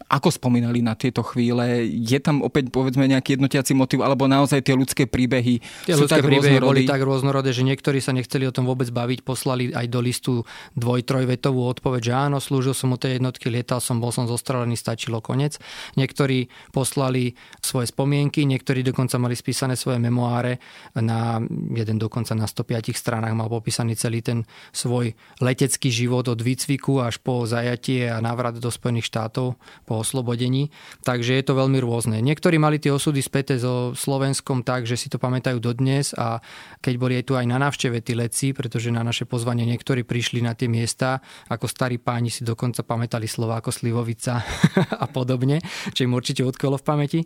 ako 0.07 0.31
spomínali 0.31 0.87
na 0.87 0.95
tieto 0.95 1.27
chvíle? 1.27 1.83
Je 1.91 2.23
tam 2.23 2.47
opäť 2.47 2.71
povedzme 2.71 3.11
nejaký 3.11 3.35
jednotiaci 3.35 3.75
motiv, 3.75 4.07
alebo 4.07 4.31
naozaj 4.31 4.63
tie 4.63 4.79
ľudské 4.79 5.11
príbehy 5.11 5.59
tie 5.83 5.99
sú 5.99 6.07
ľudské 6.07 6.23
tak 6.23 6.31
príbehy 6.31 6.63
boli 6.63 6.87
tak 6.87 7.03
rôznorodé, 7.03 7.51
že 7.51 7.67
niektorí 7.67 7.99
sa 7.99 8.15
nechceli 8.15 8.47
o 8.47 8.55
tom 8.55 8.71
vôbec 8.71 8.87
baviť, 8.95 9.27
poslali 9.27 9.75
aj 9.75 9.87
do 9.91 9.99
listu 9.99 10.33
dvoj, 10.79 11.03
trojvetovú 11.03 11.67
odpoveď, 11.75 12.03
že 12.07 12.13
áno, 12.15 12.39
slúžil 12.39 12.71
som 12.71 12.95
u 12.95 12.99
tej 13.03 13.19
jednotky, 13.19 13.51
lietal 13.51 13.83
som, 13.83 13.99
bol 13.99 14.15
som 14.15 14.31
zostrelený, 14.31 14.79
stačilo 14.79 15.19
konec. 15.19 15.59
Niektorí 15.99 16.47
poslali 16.71 17.16
mali 17.17 17.33
svoje 17.65 17.89
spomienky, 17.89 18.45
niektorí 18.45 18.85
dokonca 18.85 19.17
mali 19.17 19.33
spísané 19.33 19.73
svoje 19.73 19.97
memoáre, 19.97 20.61
na 21.01 21.41
jeden 21.73 21.97
dokonca 21.97 22.37
na 22.37 22.45
105 22.45 22.93
stranách 22.93 23.33
mal 23.33 23.49
popísaný 23.49 23.97
celý 23.97 24.21
ten 24.21 24.45
svoj 24.77 25.17
letecký 25.41 25.89
život 25.89 26.29
od 26.29 26.37
výcviku 26.37 27.01
až 27.01 27.17
po 27.25 27.49
zajatie 27.49 28.13
a 28.13 28.21
návrat 28.21 28.61
do 28.61 28.69
Spojených 28.69 29.09
štátov 29.09 29.57
po 29.89 29.95
oslobodení. 29.97 30.69
Takže 31.09 31.41
je 31.41 31.45
to 31.45 31.57
veľmi 31.57 31.81
rôzne. 31.81 32.21
Niektorí 32.21 32.61
mali 32.61 32.77
tie 32.77 32.93
osudy 32.93 33.25
späté 33.25 33.57
so 33.57 33.97
Slovenskom 33.97 34.61
tak, 34.61 34.85
že 34.85 35.01
si 35.01 35.09
to 35.09 35.17
pamätajú 35.17 35.57
dodnes 35.57 36.13
a 36.13 36.45
keď 36.85 36.95
boli 37.01 37.15
aj 37.17 37.25
tu 37.25 37.33
aj 37.41 37.47
na 37.49 37.57
návšteve 37.57 38.05
tí 38.05 38.13
leci, 38.13 38.53
pretože 38.53 38.93
na 38.93 39.01
naše 39.01 39.25
pozvanie 39.25 39.65
niektorí 39.65 40.05
prišli 40.05 40.45
na 40.45 40.53
tie 40.53 40.69
miesta, 40.69 41.25
ako 41.49 41.65
starí 41.65 41.97
páni 41.97 42.29
si 42.29 42.45
dokonca 42.45 42.85
pamätali 42.85 43.25
slova 43.25 43.65
ako 43.65 43.73
Slivovica 43.73 44.45
a 45.05 45.07
podobne, 45.09 45.63
čo 45.97 46.05
im 46.05 46.13
určite 46.13 46.45
odkolo 46.45 46.77
v 46.77 46.85
pamäti 46.85 47.06
pamäti. 47.07 47.23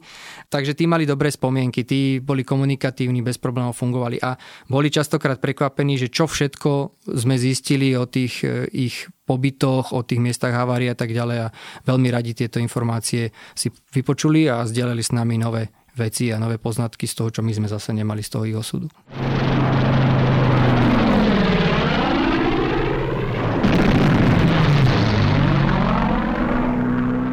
Takže 0.53 0.77
tí 0.77 0.85
mali 0.85 1.09
dobré 1.09 1.33
spomienky, 1.33 1.89
tí 1.89 2.21
boli 2.21 2.45
komunikatívni, 2.45 3.25
bez 3.25 3.41
problémov 3.41 3.73
fungovali 3.73 4.21
a 4.21 4.37
boli 4.69 4.93
častokrát 4.93 5.41
prekvapení, 5.41 5.97
že 5.97 6.13
čo 6.13 6.29
všetko 6.29 7.01
sme 7.17 7.41
zistili 7.41 7.97
o 7.97 8.05
tých 8.05 8.45
e, 8.45 8.69
ich 8.77 9.09
pobytoch, 9.25 9.97
o 9.97 10.05
tých 10.05 10.21
miestach 10.21 10.53
havárie 10.53 10.93
a 10.93 10.99
tak 10.99 11.17
ďalej 11.17 11.39
a 11.49 11.53
veľmi 11.89 12.09
radi 12.13 12.37
tieto 12.37 12.61
informácie 12.61 13.33
si 13.57 13.73
vypočuli 13.95 14.51
a 14.51 14.67
zdieľali 14.67 15.01
s 15.01 15.15
nami 15.17 15.41
nové 15.41 15.73
veci 15.97 16.31
a 16.35 16.39
nové 16.39 16.59
poznatky 16.61 17.07
z 17.07 17.15
toho, 17.15 17.29
čo 17.31 17.41
my 17.41 17.53
sme 17.55 17.69
zase 17.71 17.95
nemali 17.95 18.21
z 18.21 18.31
toho 18.31 18.45
ich 18.47 18.59
osudu. 18.59 18.91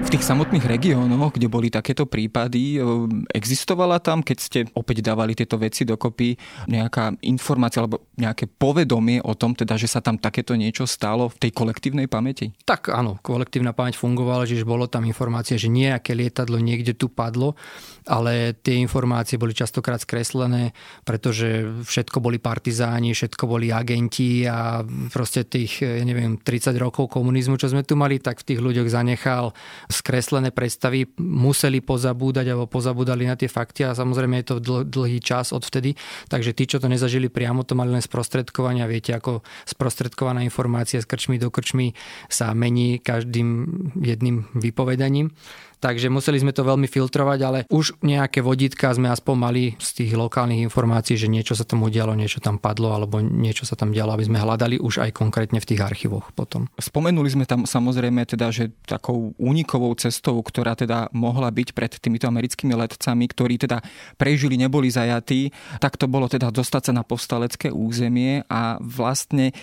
V 0.07 0.15
tých 0.15 0.23
samotných 0.23 0.63
regiónoch, 0.63 1.35
kde 1.35 1.51
boli 1.51 1.67
takéto 1.67 2.07
prípady, 2.07 2.79
existovala 3.27 3.99
tam, 3.99 4.23
keď 4.23 4.37
ste 4.39 4.59
opäť 4.71 5.03
dávali 5.03 5.35
tieto 5.35 5.59
veci 5.59 5.83
dokopy, 5.83 6.31
nejaká 6.71 7.19
informácia 7.27 7.83
alebo 7.83 8.07
nejaké 8.15 8.47
povedomie 8.47 9.19
o 9.19 9.35
tom, 9.35 9.51
teda, 9.51 9.75
že 9.75 9.91
sa 9.91 9.99
tam 9.99 10.15
takéto 10.15 10.55
niečo 10.55 10.87
stalo 10.87 11.27
v 11.27 11.35
tej 11.43 11.51
kolektívnej 11.51 12.07
pamäti? 12.07 12.55
Tak 12.63 12.87
áno, 12.87 13.19
kolektívna 13.19 13.75
pamäť 13.75 13.99
fungovala, 13.99 14.47
že 14.47 14.63
bolo 14.63 14.87
tam 14.87 15.03
informácia, 15.03 15.59
že 15.59 15.67
nejaké 15.67 16.15
lietadlo 16.15 16.55
niekde 16.55 16.95
tu 16.95 17.11
padlo, 17.11 17.59
ale 18.07 18.55
tie 18.63 18.79
informácie 18.79 19.35
boli 19.35 19.51
častokrát 19.51 19.99
skreslené, 19.99 20.71
pretože 21.03 21.67
všetko 21.83 22.23
boli 22.23 22.39
partizáni, 22.39 23.11
všetko 23.11 23.43
boli 23.43 23.75
agenti 23.75 24.47
a 24.47 24.87
proste 25.11 25.43
tých, 25.43 25.83
ja 25.83 26.07
neviem, 26.07 26.39
30 26.39 26.71
rokov 26.79 27.11
komunizmu, 27.11 27.59
čo 27.59 27.67
sme 27.67 27.83
tu 27.83 27.99
mali, 27.99 28.23
tak 28.23 28.39
v 28.39 28.55
tých 28.55 28.63
ľuďoch 28.63 28.87
zanechal 28.87 29.51
skreslené 29.97 30.53
predstavy 30.53 31.09
museli 31.17 31.81
pozabúdať 31.81 32.53
alebo 32.53 32.69
pozabúdali 32.69 33.25
na 33.25 33.33
tie 33.33 33.49
fakty 33.49 33.81
a 33.81 33.97
samozrejme 33.97 34.41
je 34.41 34.47
to 34.53 34.55
dl- 34.61 34.85
dlhý 34.85 35.17
čas 35.17 35.49
odvtedy. 35.49 35.97
Takže 36.29 36.53
tí, 36.53 36.69
čo 36.69 36.77
to 36.77 36.85
nezažili 36.85 37.33
priamo, 37.33 37.65
to 37.65 37.73
mali 37.73 37.89
len 37.89 38.03
sprostredkovania. 38.05 38.85
Viete, 38.85 39.17
ako 39.17 39.41
sprostredkovaná 39.65 40.45
informácia 40.45 41.01
z 41.01 41.09
krčmy 41.09 41.41
do 41.41 41.49
krčmy 41.49 41.97
sa 42.29 42.53
mení 42.53 43.01
každým 43.01 43.65
jedným 43.97 44.45
vypovedaním 44.53 45.33
takže 45.79 46.09
museli 46.09 46.41
sme 46.41 46.53
to 46.53 46.65
veľmi 46.65 46.85
filtrovať, 46.89 47.39
ale 47.45 47.59
už 47.69 48.01
nejaké 48.01 48.41
vodítka 48.41 48.89
sme 48.93 49.09
aspoň 49.11 49.35
mali 49.35 49.63
z 49.77 50.03
tých 50.03 50.11
lokálnych 50.17 50.65
informácií, 50.65 51.15
že 51.17 51.29
niečo 51.29 51.53
sa 51.53 51.63
tam 51.63 51.85
udialo, 51.85 52.17
niečo 52.17 52.41
tam 52.41 52.57
padlo 52.57 52.93
alebo 52.93 53.21
niečo 53.21 53.63
sa 53.63 53.77
tam 53.77 53.93
dialo, 53.93 54.13
aby 54.17 54.25
sme 54.25 54.41
hľadali 54.41 54.81
už 54.81 55.03
aj 55.05 55.11
konkrétne 55.13 55.61
v 55.61 55.67
tých 55.69 55.81
archívoch 55.81 56.33
potom. 56.33 56.69
Spomenuli 56.77 57.29
sme 57.29 57.45
tam 57.45 57.63
samozrejme 57.65 58.25
teda, 58.25 58.49
že 58.49 58.73
takou 58.85 59.33
únikovou 59.37 59.93
cestou, 59.97 60.39
ktorá 60.41 60.73
teda 60.73 61.09
mohla 61.13 61.49
byť 61.53 61.67
pred 61.73 61.91
týmito 61.97 62.25
americkými 62.29 62.73
letcami, 62.73 63.25
ktorí 63.29 63.55
teda 63.61 63.81
prežili, 64.17 64.57
neboli 64.57 64.89
zajatí, 64.89 65.53
tak 65.77 65.95
to 65.95 66.09
bolo 66.09 66.25
teda 66.29 66.49
dostať 66.49 66.91
sa 66.91 66.93
na 66.93 67.03
povstalecké 67.05 67.69
územie 67.69 68.41
a 68.49 68.79
vlastne 68.81 69.51
e, 69.51 69.53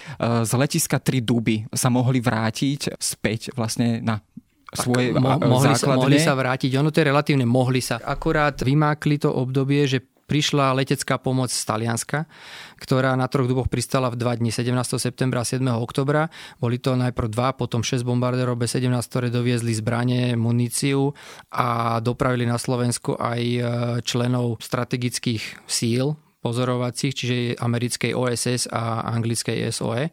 z 0.44 0.52
letiska 0.54 1.02
Tri 1.02 1.20
Duby 1.20 1.66
sa 1.74 1.90
mohli 1.90 2.22
vrátiť 2.22 2.96
späť 2.98 3.54
vlastne 3.56 3.98
na 4.00 4.20
svoje 4.74 5.14
mo- 5.14 5.38
mohli, 5.38 5.74
sa, 5.78 5.86
mohli 5.94 6.18
sa 6.18 6.34
vrátiť. 6.34 6.74
Ono 6.78 6.90
to 6.90 7.00
je 7.00 7.06
relatívne 7.08 7.46
mohli 7.46 7.80
sa. 7.80 8.02
Akurát 8.02 8.58
vymákli 8.58 9.22
to 9.22 9.30
obdobie, 9.30 9.86
že 9.86 10.02
prišla 10.24 10.72
letecká 10.72 11.20
pomoc 11.20 11.52
z 11.52 11.62
Talianska, 11.62 12.24
ktorá 12.80 13.12
na 13.14 13.28
troch 13.28 13.44
duboch 13.44 13.68
pristala 13.68 14.08
v 14.08 14.16
dva 14.16 14.32
dni, 14.34 14.48
17. 14.48 14.72
septembra 14.96 15.44
a 15.44 15.48
7. 15.48 15.60
oktobra. 15.76 16.32
Boli 16.58 16.80
to 16.80 16.96
najprv 16.96 17.28
dva, 17.28 17.52
potom 17.52 17.84
6 17.84 18.02
bombardérov 18.02 18.56
B-17, 18.56 18.88
ktoré 19.04 19.28
doviezli 19.28 19.76
zbranie, 19.76 20.32
muníciu 20.34 21.12
a 21.52 22.00
dopravili 22.00 22.48
na 22.48 22.56
Slovensku 22.56 23.20
aj 23.20 23.40
e, 23.40 23.60
členov 24.00 24.64
strategických 24.64 25.68
síl 25.68 26.16
pozorovacích, 26.40 27.12
čiže 27.16 27.36
americkej 27.56 28.12
OSS 28.12 28.68
a 28.68 29.08
anglickej 29.16 29.72
SOE. 29.72 30.12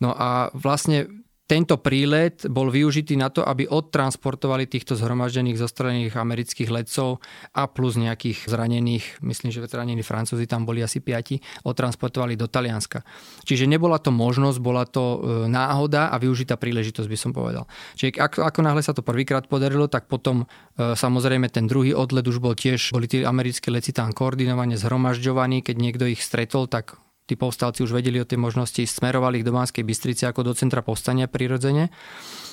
No 0.00 0.16
a 0.16 0.48
vlastne 0.56 1.19
tento 1.50 1.82
prílet 1.82 2.46
bol 2.46 2.70
využitý 2.70 3.18
na 3.18 3.26
to, 3.26 3.42
aby 3.42 3.66
odtransportovali 3.66 4.70
týchto 4.70 4.94
zhromaždených 4.94 5.58
zostrelených 5.58 6.14
amerických 6.14 6.70
letcov 6.70 7.18
a 7.58 7.66
plus 7.66 7.98
nejakých 7.98 8.46
zranených, 8.46 9.18
myslím, 9.26 9.50
že 9.50 9.66
zranení 9.66 10.06
Francúzi 10.06 10.46
tam 10.46 10.62
boli 10.62 10.78
asi 10.78 11.02
piati, 11.02 11.42
odtransportovali 11.66 12.38
do 12.38 12.46
Talianska. 12.46 13.02
Čiže 13.42 13.66
nebola 13.66 13.98
to 13.98 14.14
možnosť, 14.14 14.58
bola 14.62 14.86
to 14.86 15.02
e, 15.02 15.18
náhoda 15.50 16.14
a 16.14 16.22
využitá 16.22 16.54
príležitosť, 16.54 17.10
by 17.10 17.18
som 17.18 17.34
povedal. 17.34 17.66
Čiže 17.98 18.22
ako, 18.22 18.46
ako 18.46 18.60
náhle 18.62 18.86
sa 18.86 18.94
to 18.94 19.02
prvýkrát 19.02 19.50
podarilo, 19.50 19.90
tak 19.90 20.06
potom 20.06 20.46
e, 20.78 20.94
samozrejme 20.94 21.50
ten 21.50 21.66
druhý 21.66 21.98
odlet 21.98 22.30
už 22.30 22.38
bol 22.38 22.54
tiež, 22.54 22.94
boli 22.94 23.10
tí 23.10 23.26
americké 23.26 23.74
leci 23.74 23.90
tam 23.90 24.14
koordinovane 24.14 24.78
zhromažďovaní, 24.78 25.66
keď 25.66 25.76
niekto 25.82 26.06
ich 26.06 26.22
stretol, 26.22 26.70
tak 26.70 26.94
tí 27.30 27.38
povstalci 27.38 27.86
už 27.86 27.94
vedeli 27.94 28.18
o 28.18 28.26
tej 28.26 28.42
možnosti, 28.42 28.82
smerovali 28.82 29.38
ich 29.38 29.46
do 29.46 29.54
Banskej 29.54 29.86
Bystrice 29.86 30.26
ako 30.26 30.50
do 30.50 30.52
centra 30.58 30.82
povstania 30.82 31.30
prirodzene. 31.30 31.94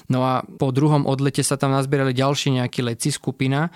No 0.08 0.24
a 0.24 0.44
po 0.44 0.72
druhom 0.72 1.04
odlete 1.04 1.44
sa 1.44 1.60
tam 1.60 1.76
nazbierali 1.76 2.16
ďalší 2.16 2.64
nejakí 2.64 2.80
leci 2.80 3.12
skupina, 3.12 3.68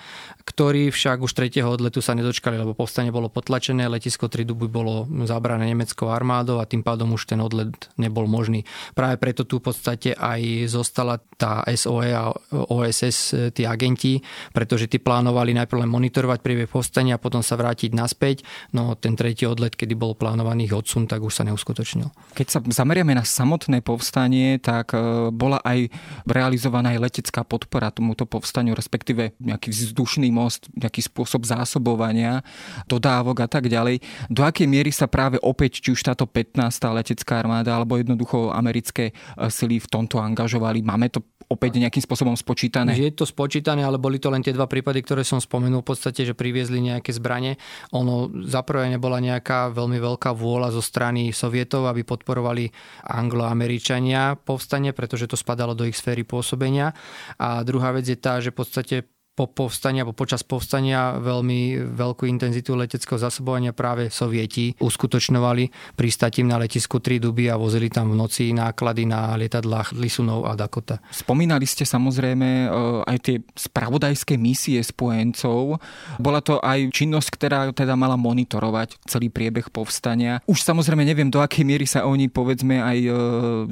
ktorí 0.42 0.88
však 0.88 1.20
už 1.20 1.32
tretieho 1.36 1.68
odletu 1.68 2.00
sa 2.00 2.16
nedočkali, 2.16 2.56
lebo 2.56 2.72
povstanie 2.72 3.12
bolo 3.12 3.28
potlačené, 3.28 3.84
letisko 3.86 4.32
Triduby 4.32 4.66
bolo 4.66 5.04
zabrané 5.28 5.68
nemeckou 5.68 6.08
armádou 6.08 6.58
a 6.58 6.68
tým 6.68 6.80
pádom 6.80 7.12
už 7.14 7.28
ten 7.28 7.38
odlet 7.44 7.70
nebol 8.00 8.24
možný. 8.24 8.64
Práve 8.96 9.20
preto 9.20 9.44
tu 9.44 9.60
v 9.60 9.68
podstate 9.68 10.16
aj 10.16 10.72
zostala 10.72 11.20
tá 11.36 11.60
SOE 11.68 12.10
a 12.16 12.32
OSS, 12.50 13.52
tí 13.52 13.68
agenti, 13.68 14.18
pretože 14.56 14.88
tí 14.88 14.96
plánovali 14.98 15.52
najprv 15.52 15.84
len 15.84 15.90
monitorovať 15.92 16.38
priebeh 16.40 16.68
povstania 16.70 17.20
a 17.20 17.22
potom 17.22 17.44
sa 17.44 17.60
vrátiť 17.60 17.92
naspäť. 17.92 18.42
No 18.72 18.96
ten 18.96 19.14
tretí 19.14 19.44
odlet, 19.44 19.76
kedy 19.76 19.92
bol 19.92 20.16
plánovaný 20.16 20.72
odsun, 20.72 21.04
tak 21.04 21.20
už 21.20 21.32
sa 21.32 21.44
neuskutočnil. 21.44 22.08
Keď 22.32 22.46
sa 22.48 22.58
zameriame 22.64 23.12
na 23.12 23.22
samotné 23.26 23.84
povstanie, 23.84 24.56
tak 24.56 24.96
e, 24.96 25.28
bola 25.28 25.60
aj 25.60 25.92
realizovaná 26.26 26.94
aj 26.94 27.00
letecká 27.10 27.42
podpora 27.46 27.94
tomuto 27.94 28.24
povstaniu, 28.28 28.76
respektíve 28.76 29.34
nejaký 29.38 29.72
vzdušný 29.72 30.28
most, 30.34 30.68
nejaký 30.74 31.04
spôsob 31.06 31.46
zásobovania, 31.48 32.44
dodávok 32.86 33.46
a 33.46 33.48
tak 33.48 33.72
ďalej. 33.72 34.04
Do 34.28 34.44
akej 34.44 34.68
miery 34.68 34.92
sa 34.92 35.08
práve 35.08 35.40
opäť, 35.40 35.80
či 35.82 35.96
už 35.96 36.04
táto 36.04 36.28
15. 36.28 36.58
letecká 36.92 37.40
armáda 37.40 37.74
alebo 37.74 37.96
jednoducho 37.96 38.52
americké 38.52 39.10
e, 39.10 39.48
sily 39.48 39.80
v 39.80 39.88
tomto 39.88 40.20
angažovali? 40.20 40.84
Máme 40.84 41.08
to 41.08 41.24
opäť 41.48 41.80
nejakým 41.80 42.04
spôsobom 42.04 42.36
spočítané? 42.36 42.92
Je 42.96 43.12
to 43.12 43.24
spočítané, 43.24 43.82
ale 43.82 43.98
boli 43.98 44.16
to 44.16 44.28
len 44.28 44.44
tie 44.44 44.52
dva 44.54 44.68
prípady, 44.68 45.04
ktoré 45.04 45.24
som 45.24 45.40
spomenul 45.40 45.84
v 45.84 45.88
podstate, 45.92 46.28
že 46.28 46.36
priviezli 46.36 46.80
nejaké 46.80 47.12
zbranie. 47.16 47.56
Ono 47.96 48.28
zaprvé 48.44 48.92
nebola 48.92 49.20
nejaká 49.20 49.72
veľmi 49.72 49.96
veľká 49.96 50.32
vôľa 50.36 50.72
zo 50.72 50.84
strany 50.84 51.32
sovietov, 51.32 51.88
aby 51.88 52.04
podporovali 52.04 52.68
angloameričania 53.08 54.36
povstanie, 54.36 54.92
pretože 54.92 55.28
to 55.28 55.36
spadalo 55.36 55.72
do 55.72 55.88
ich 55.88 55.96
sféry 55.96 56.11
pôsobenia. 56.20 56.92
A 57.40 57.64
druhá 57.64 57.96
vec 57.96 58.04
je 58.04 58.20
tá, 58.20 58.36
že 58.44 58.52
v 58.52 58.60
podstate 58.60 58.96
po 59.32 59.48
povstania 59.48 60.04
alebo 60.04 60.12
počas 60.12 60.44
povstania 60.44 61.16
veľmi 61.16 61.88
veľkú 61.96 62.28
intenzitu 62.28 62.76
leteckého 62.76 63.16
zasobovania 63.16 63.72
práve 63.72 64.12
sovieti 64.12 64.76
uskutočňovali 64.76 65.96
pristatím 65.96 66.52
na 66.52 66.60
letisku 66.60 67.00
Tri 67.00 67.16
Duby 67.16 67.48
a 67.48 67.56
vozili 67.56 67.88
tam 67.88 68.12
v 68.12 68.20
noci 68.20 68.52
náklady 68.52 69.08
na 69.08 69.32
lietadlách 69.40 69.96
Lisunov 69.96 70.44
a 70.44 70.52
Dakota. 70.52 71.00
Spomínali 71.08 71.64
ste 71.64 71.88
samozrejme 71.88 72.48
e, 72.48 72.66
aj 73.08 73.18
tie 73.24 73.36
spravodajské 73.56 74.36
misie 74.36 74.84
spojencov. 74.84 75.80
Bola 76.20 76.44
to 76.44 76.60
aj 76.60 76.92
činnosť, 76.92 77.28
ktorá 77.32 77.60
teda 77.72 77.96
mala 77.96 78.20
monitorovať 78.20 79.00
celý 79.08 79.32
priebeh 79.32 79.72
povstania. 79.72 80.44
Už 80.44 80.60
samozrejme 80.60 81.08
neviem, 81.08 81.32
do 81.32 81.40
akej 81.40 81.64
miery 81.64 81.88
sa 81.88 82.04
oni 82.04 82.28
povedzme 82.28 82.84
aj 82.84 82.98
e, 83.00 83.10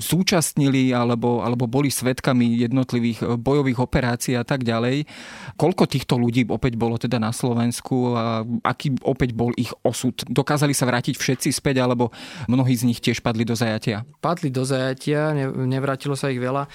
zúčastnili 0.00 0.96
alebo, 0.96 1.44
alebo 1.44 1.68
boli 1.68 1.92
svetkami 1.92 2.64
jednotlivých 2.64 3.18
e, 3.20 3.24
bojových 3.36 3.76
operácií 3.76 4.40
a 4.40 4.44
tak 4.48 4.64
ďalej. 4.64 5.04
Koľko 5.56 5.86
týchto 5.86 6.18
ľudí 6.20 6.46
opäť 6.50 6.74
bolo 6.76 6.98
teda 7.00 7.18
na 7.18 7.32
Slovensku 7.32 8.14
a 8.14 8.44
aký 8.66 8.94
opäť 9.02 9.34
bol 9.34 9.50
ich 9.56 9.70
osud? 9.82 10.14
Dokázali 10.26 10.74
sa 10.74 10.86
vrátiť 10.86 11.14
všetci 11.16 11.48
späť 11.54 11.82
alebo 11.82 12.10
mnohí 12.50 12.74
z 12.74 12.86
nich 12.86 12.98
tiež 12.98 13.22
padli 13.22 13.46
do 13.46 13.54
zajatia? 13.54 14.02
Padli 14.18 14.50
do 14.50 14.66
zajatia, 14.66 15.32
nevrátilo 15.66 16.18
sa 16.18 16.28
ich 16.28 16.40
veľa. 16.42 16.66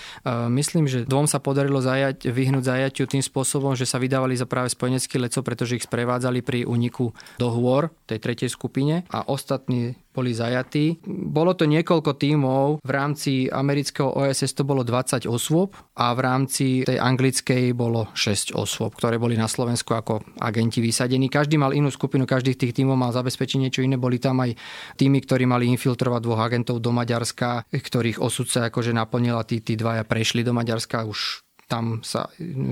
Myslím, 0.50 0.88
že 0.88 1.04
dvom 1.04 1.28
sa 1.28 1.44
podarilo 1.44 1.84
zajať, 1.84 2.30
vyhnúť 2.30 2.64
zajatiu 2.66 3.06
tým 3.06 3.24
spôsobom, 3.24 3.76
že 3.76 3.84
sa 3.90 4.00
vydávali 4.00 4.38
za 4.38 4.48
práve 4.48 4.72
spojenecký 4.72 5.20
leco, 5.20 5.44
pretože 5.44 5.78
ich 5.78 5.88
sprevádzali 5.88 6.40
pri 6.42 6.64
úniku 6.64 7.12
do 7.42 7.48
hôr 7.52 7.92
tej 8.06 8.22
tretej 8.22 8.50
skupine 8.54 9.04
a 9.12 9.26
ostatní 9.28 9.98
boli 10.16 10.32
zajatí. 10.32 11.04
Bolo 11.06 11.52
to 11.54 11.68
niekoľko 11.68 12.16
tímov, 12.16 12.80
v 12.80 12.92
rámci 12.92 13.52
amerického 13.52 14.16
OSS 14.16 14.56
to 14.56 14.64
bolo 14.64 14.88
20 14.88 15.28
osôb 15.28 15.76
a 16.00 16.16
v 16.16 16.20
rámci 16.24 16.66
tej 16.88 16.96
anglickej 16.96 17.76
bolo 17.76 18.08
6 18.16 18.56
osôb, 18.56 18.96
ktoré 18.96 19.20
boli 19.20 19.36
na 19.36 19.52
Slovensku 19.52 19.92
ako 19.92 20.24
agenti 20.40 20.80
vysadení. 20.80 21.28
Každý 21.28 21.60
mal 21.60 21.76
inú 21.76 21.92
skupinu, 21.92 22.24
každý 22.24 22.56
z 22.56 22.68
tých 22.68 22.76
tímov 22.82 22.96
mal 22.96 23.12
zabezpečiť 23.12 23.58
niečo 23.60 23.84
iné. 23.84 24.00
Boli 24.00 24.18
tam 24.18 24.40
aj 24.40 24.56
týmy, 24.96 25.20
ktorí 25.28 25.44
mali 25.44 25.68
infiltrovať 25.76 26.22
dvoch 26.24 26.42
agentov 26.42 26.80
do 26.80 26.96
Maďarska, 26.96 27.68
ktorých 27.70 28.24
osud 28.24 28.48
sa 28.48 28.72
akože 28.72 28.96
naplnila, 28.96 29.44
tí, 29.44 29.60
tí 29.60 29.76
dvaja 29.76 30.08
prešli 30.08 30.42
do 30.42 30.56
Maďarska, 30.56 31.04
už 31.04 31.45
tam 31.66 32.06
sa 32.06 32.30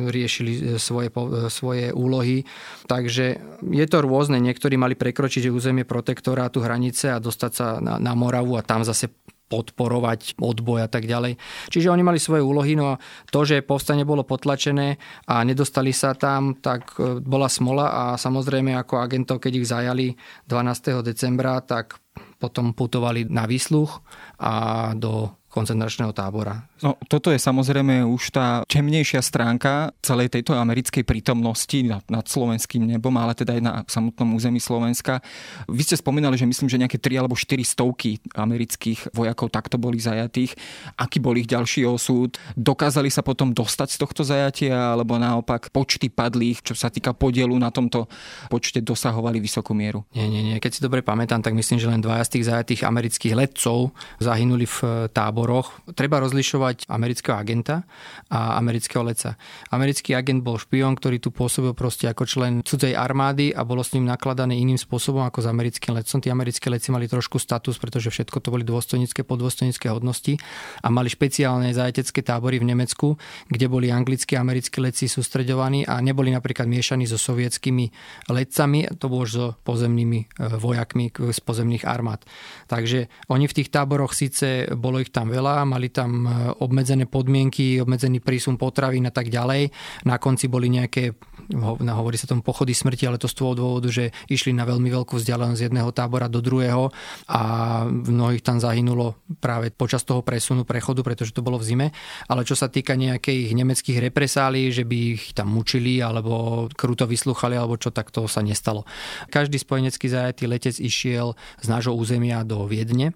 riešili 0.09 0.77
svoje, 0.77 1.09
svoje 1.49 1.89
úlohy. 1.89 2.45
Takže 2.85 3.25
je 3.65 3.85
to 3.89 3.97
rôzne. 4.05 4.37
Niektorí 4.37 4.77
mali 4.77 4.93
prekročiť 4.93 5.49
územie 5.49 5.81
protektorátu 5.81 6.61
hranice 6.61 7.09
a 7.09 7.21
dostať 7.21 7.51
sa 7.51 7.67
na, 7.81 7.97
na 7.97 8.13
Moravu 8.13 8.53
a 8.57 8.65
tam 8.65 8.85
zase 8.85 9.09
podporovať 9.53 10.41
odboj 10.41 10.87
a 10.87 10.89
tak 10.89 11.05
ďalej. 11.05 11.37
Čiže 11.69 11.93
oni 11.93 12.01
mali 12.01 12.17
svoje 12.17 12.41
úlohy, 12.41 12.73
no 12.73 12.97
a 12.97 12.99
to, 13.29 13.45
že 13.45 13.61
povstanie 13.61 14.01
bolo 14.01 14.25
potlačené 14.25 14.97
a 15.29 15.45
nedostali 15.45 15.93
sa 15.93 16.17
tam, 16.17 16.57
tak 16.57 16.97
e, 16.97 17.21
bola 17.21 17.45
smola 17.45 17.85
a 17.93 18.03
samozrejme 18.17 18.73
ako 18.73 18.97
agentov, 18.97 19.37
keď 19.37 19.53
ich 19.53 19.69
zajali 19.69 20.07
12. 20.49 21.05
decembra, 21.05 21.61
tak 21.61 22.01
potom 22.41 22.73
putovali 22.73 23.29
na 23.29 23.45
výsluch 23.45 24.01
a 24.41 24.91
do 24.97 25.37
koncentračného 25.53 26.17
tábora. 26.17 26.65
No, 26.83 26.99
toto 27.07 27.31
je 27.31 27.39
samozrejme 27.39 28.03
už 28.03 28.35
tá 28.35 28.67
temnejšia 28.67 29.23
stránka 29.23 29.95
celej 30.03 30.35
tejto 30.35 30.51
americkej 30.51 31.07
prítomnosti 31.07 31.79
nad, 31.79 32.03
nad 32.11 32.27
slovenským 32.27 32.83
nebom, 32.83 33.15
ale 33.15 33.31
teda 33.31 33.55
aj 33.55 33.61
na 33.63 33.73
samotnom 33.87 34.35
území 34.35 34.59
Slovenska. 34.59 35.23
Vy 35.71 35.79
ste 35.87 35.95
spomínali, 35.95 36.35
že 36.35 36.43
myslím, 36.43 36.67
že 36.67 36.81
nejaké 36.83 36.99
3 36.99 37.23
alebo 37.23 37.39
4 37.39 37.55
stovky 37.63 38.19
amerických 38.35 39.15
vojakov 39.15 39.47
takto 39.55 39.79
boli 39.79 39.95
zajatých. 39.95 40.59
Aký 40.99 41.23
bol 41.23 41.39
ich 41.39 41.47
ďalší 41.47 41.87
osud? 41.87 42.35
Dokázali 42.59 43.07
sa 43.07 43.23
potom 43.23 43.55
dostať 43.55 43.95
z 43.95 43.97
tohto 44.03 44.27
zajatia, 44.27 44.99
alebo 44.99 45.15
naopak 45.15 45.71
počty 45.71 46.11
padlých, 46.11 46.67
čo 46.67 46.75
sa 46.75 46.91
týka 46.91 47.15
podielu 47.15 47.55
na 47.55 47.71
tomto 47.71 48.11
počte 48.51 48.83
dosahovali 48.83 49.39
vysokú 49.39 49.71
mieru? 49.71 50.03
Nie, 50.11 50.27
nie, 50.27 50.43
nie. 50.43 50.59
Keď 50.59 50.71
si 50.75 50.83
dobre 50.83 50.99
pamätám, 50.99 51.39
tak 51.39 51.55
myslím, 51.55 51.79
že 51.79 51.87
len 51.87 52.03
dvaja 52.03 52.27
z 52.27 52.31
tých 52.35 52.47
zajatých 52.51 52.81
amerických 52.83 53.33
letcov 53.39 53.95
zahynuli 54.19 54.67
v 54.67 55.07
táboroch 55.15 55.79
treba 55.95 56.19
rozlišovať 56.19 56.72
amerického 56.89 57.37
agenta 57.37 57.83
a 58.29 58.57
amerického 58.57 59.05
leca. 59.05 59.35
Americký 59.69 60.17
agent 60.17 60.41
bol 60.41 60.57
špion, 60.57 60.97
ktorý 60.97 61.21
tu 61.21 61.29
pôsobil 61.29 61.71
proste 61.77 62.09
ako 62.09 62.23
člen 62.25 62.53
cudzej 62.65 62.97
armády 62.97 63.51
a 63.53 63.61
bolo 63.65 63.81
s 63.81 63.93
ním 63.93 64.09
nakladané 64.09 64.57
iným 64.57 64.77
spôsobom 64.77 65.23
ako 65.25 65.43
s 65.43 65.47
americkým 65.49 65.93
lecom. 65.95 66.19
Tí 66.19 66.29
americké 66.33 66.67
leci 66.69 66.89
mali 66.89 67.05
trošku 67.05 67.37
status, 67.37 67.77
pretože 67.77 68.09
všetko 68.09 68.37
to 68.39 68.49
boli 68.49 68.63
dôstojnícke, 68.63 69.25
podôstojnícke 69.25 69.87
hodnosti 69.89 70.37
a 70.81 70.87
mali 70.89 71.09
špeciálne 71.09 71.69
zajatecké 71.73 72.25
tábory 72.25 72.61
v 72.61 72.69
Nemecku, 72.73 73.15
kde 73.49 73.65
boli 73.67 73.89
anglickí 73.93 74.37
a 74.37 74.43
americkí 74.43 74.79
leci 74.81 75.05
sústreďovaní 75.05 75.85
a 75.85 75.99
neboli 75.99 76.29
napríklad 76.33 76.65
miešaní 76.65 77.05
so 77.05 77.17
sovietskými 77.17 77.89
letcami, 78.29 78.99
to 78.99 79.07
bolo 79.07 79.25
so 79.27 79.45
pozemnými 79.63 80.19
e, 80.19 80.25
vojakmi 80.57 81.09
z 81.09 81.39
pozemných 81.41 81.83
armád. 81.87 82.23
Takže 82.69 83.09
oni 83.29 83.45
v 83.49 83.55
tých 83.61 83.69
táboroch 83.73 84.13
síce 84.15 84.69
bolo 84.73 85.01
ich 85.01 85.09
tam 85.09 85.29
veľa, 85.29 85.65
mali 85.65 85.89
tam 85.89 86.11
e, 86.23 86.29
obmedzené 86.63 87.03
podmienky, 87.05 87.83
obmedzený 87.83 88.23
prísun 88.23 88.55
potravín 88.55 89.03
a 89.05 89.13
tak 89.13 89.27
ďalej. 89.27 89.69
Na 90.07 90.15
konci 90.15 90.47
boli 90.47 90.71
nejaké, 90.71 91.13
hovorí 91.51 92.15
sa 92.15 92.31
tomu 92.31 92.39
pochody 92.39 92.71
smrti, 92.71 93.03
ale 93.03 93.19
to 93.19 93.27
z 93.27 93.35
toho 93.35 93.53
dôvodu, 93.53 93.91
že 93.91 94.15
išli 94.31 94.55
na 94.55 94.63
veľmi 94.63 94.87
veľkú 94.87 95.19
vzdialenosť 95.19 95.59
z 95.59 95.65
jedného 95.67 95.91
tábora 95.91 96.31
do 96.31 96.39
druhého 96.39 96.89
a 97.27 97.41
mnohých 97.87 98.41
tam 98.41 98.63
zahynulo 98.63 99.19
práve 99.43 99.69
počas 99.75 100.07
toho 100.07 100.23
presunu, 100.23 100.63
prechodu, 100.63 101.03
pretože 101.03 101.35
to 101.35 101.43
bolo 101.43 101.59
v 101.59 101.67
zime. 101.67 101.87
Ale 102.31 102.47
čo 102.47 102.55
sa 102.55 102.71
týka 102.71 102.95
nejakých 102.95 103.51
nemeckých 103.51 103.99
represálí, 103.99 104.71
že 104.71 104.87
by 104.87 104.97
ich 105.19 105.35
tam 105.35 105.51
mučili 105.51 105.99
alebo 105.99 106.65
kruto 106.71 107.03
vyslúchali 107.03 107.59
alebo 107.59 107.75
čo, 107.75 107.91
tak 107.91 108.09
to 108.15 108.23
sa 108.31 108.39
nestalo. 108.39 108.87
Každý 109.27 109.59
spojenecký 109.59 110.07
zajatý 110.07 110.47
letec 110.47 110.79
išiel 110.79 111.35
z 111.59 111.67
nášho 111.67 111.91
územia 111.91 112.41
do 112.47 112.63
Viedne. 112.63 113.11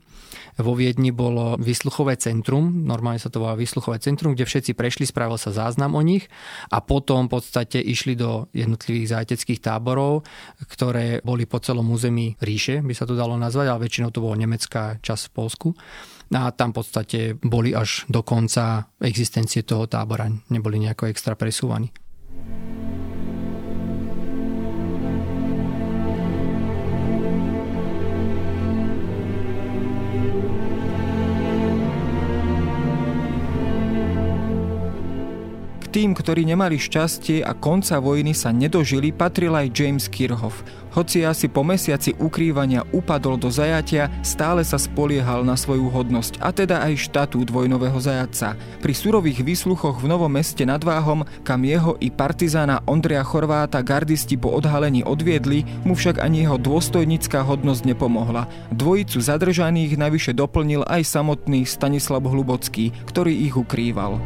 Vo 0.57 0.73
Viedni 0.73 1.13
bolo 1.13 1.55
vysluchové 1.61 2.17
centrum, 2.17 2.85
normálne 2.85 3.21
sa 3.21 3.29
to 3.29 3.43
volá 3.43 3.53
vysluchové 3.53 4.01
centrum, 4.01 4.33
kde 4.33 4.49
všetci 4.49 4.71
prešli, 4.73 5.05
spravil 5.05 5.37
sa 5.37 5.53
záznam 5.53 5.93
o 5.93 6.01
nich 6.01 6.25
a 6.73 6.81
potom 6.81 7.29
v 7.29 7.39
podstate 7.39 7.77
išli 7.77 8.17
do 8.17 8.49
jednotlivých 8.51 9.13
zájteckých 9.13 9.61
táborov, 9.61 10.25
ktoré 10.65 11.21
boli 11.21 11.45
po 11.45 11.61
celom 11.61 11.87
území 11.93 12.37
ríše, 12.41 12.81
by 12.81 12.93
sa 12.93 13.05
to 13.05 13.13
dalo 13.13 13.37
nazvať, 13.37 13.69
ale 13.69 13.83
väčšinou 13.85 14.09
to 14.09 14.23
bolo 14.23 14.35
nemecká 14.37 14.97
časť 14.99 15.23
v 15.29 15.33
Polsku. 15.33 15.69
A 16.35 16.51
tam 16.51 16.75
v 16.75 16.83
podstate 16.83 17.19
boli 17.39 17.71
až 17.71 18.03
do 18.11 18.19
konca 18.19 18.91
existencie 18.99 19.63
toho 19.63 19.87
tábora, 19.87 20.27
neboli 20.51 20.75
nejako 20.83 21.07
extra 21.07 21.39
presúvaní. 21.39 21.87
Tým, 35.97 36.13
ktorí 36.13 36.45
nemali 36.45 36.77
šťastie 36.77 37.41
a 37.41 37.57
konca 37.57 37.97
vojny 37.97 38.38
sa 38.38 38.53
nedožili, 38.53 39.10
patril 39.10 39.57
aj 39.57 39.73
James 39.73 40.05
Kirchhoff. 40.05 40.62
Hoci 40.93 41.25
asi 41.25 41.49
po 41.49 41.65
mesiaci 41.65 42.13
ukrývania 42.21 42.86
upadol 42.93 43.33
do 43.41 43.49
zajatia, 43.49 44.05
stále 44.21 44.62
sa 44.62 44.77
spoliehal 44.77 45.41
na 45.41 45.57
svoju 45.57 45.89
hodnosť, 45.89 46.38
a 46.38 46.53
teda 46.53 46.86
aj 46.86 47.01
štatút 47.10 47.49
vojnového 47.49 47.97
zajatca. 47.97 48.53
Pri 48.77 48.93
surových 48.93 49.41
výsluchoch 49.41 49.97
v 49.97 50.05
Novom 50.05 50.29
meste 50.29 50.69
nad 50.69 50.86
Váhom, 50.86 51.25
kam 51.41 51.65
jeho 51.65 51.97
i 51.97 52.13
partizána 52.13 52.86
Ondreja 52.86 53.25
Chorváta 53.25 53.81
gardisti 53.81 54.38
po 54.38 54.53
odhalení 54.53 55.01
odviedli, 55.01 55.65
mu 55.81 55.97
však 55.97 56.21
ani 56.21 56.45
jeho 56.45 56.62
dôstojnická 56.62 57.41
hodnosť 57.41 57.89
nepomohla. 57.89 58.45
Dvojicu 58.69 59.17
zadržaných 59.17 59.97
navyše 59.97 60.29
doplnil 60.38 60.86
aj 60.86 61.10
samotný 61.10 61.65
Stanislav 61.65 62.21
Hlubocký, 62.21 62.93
ktorý 63.10 63.33
ich 63.49 63.57
ukrýval. 63.57 64.21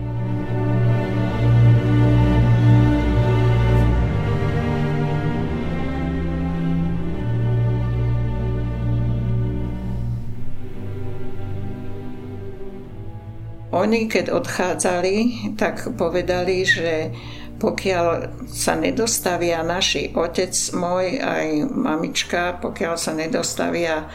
Oni, 13.71 14.11
keď 14.11 14.35
odchádzali, 14.35 15.15
tak 15.55 15.95
povedali, 15.95 16.67
že 16.67 17.15
pokiaľ 17.55 18.05
sa 18.49 18.75
nedostavia 18.75 19.63
naši 19.63 20.11
otec 20.11 20.51
môj 20.75 21.23
aj 21.23 21.47
mamička, 21.71 22.59
pokiaľ 22.59 22.93
sa 22.99 23.15
nedostavia 23.15 24.11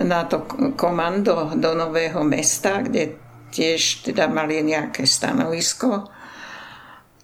na 0.00 0.26
to 0.26 0.42
komando 0.74 1.54
do 1.54 1.70
Nového 1.76 2.24
mesta, 2.26 2.82
kde 2.82 3.14
tiež 3.54 4.10
teda 4.10 4.26
mali 4.26 4.58
nejaké 4.64 5.06
stanovisko, 5.06 6.10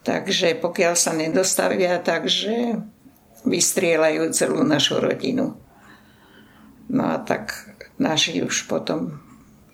takže 0.06 0.60
pokiaľ 0.62 0.94
sa 0.94 1.18
nedostavia, 1.18 1.98
takže 1.98 2.78
vystrielajú 3.42 4.28
celú 4.30 4.62
našu 4.62 5.02
rodinu. 5.02 5.56
No 6.86 7.04
a 7.10 7.18
tak 7.22 7.74
naši 7.98 8.42
už 8.42 8.70
potom 8.70 9.25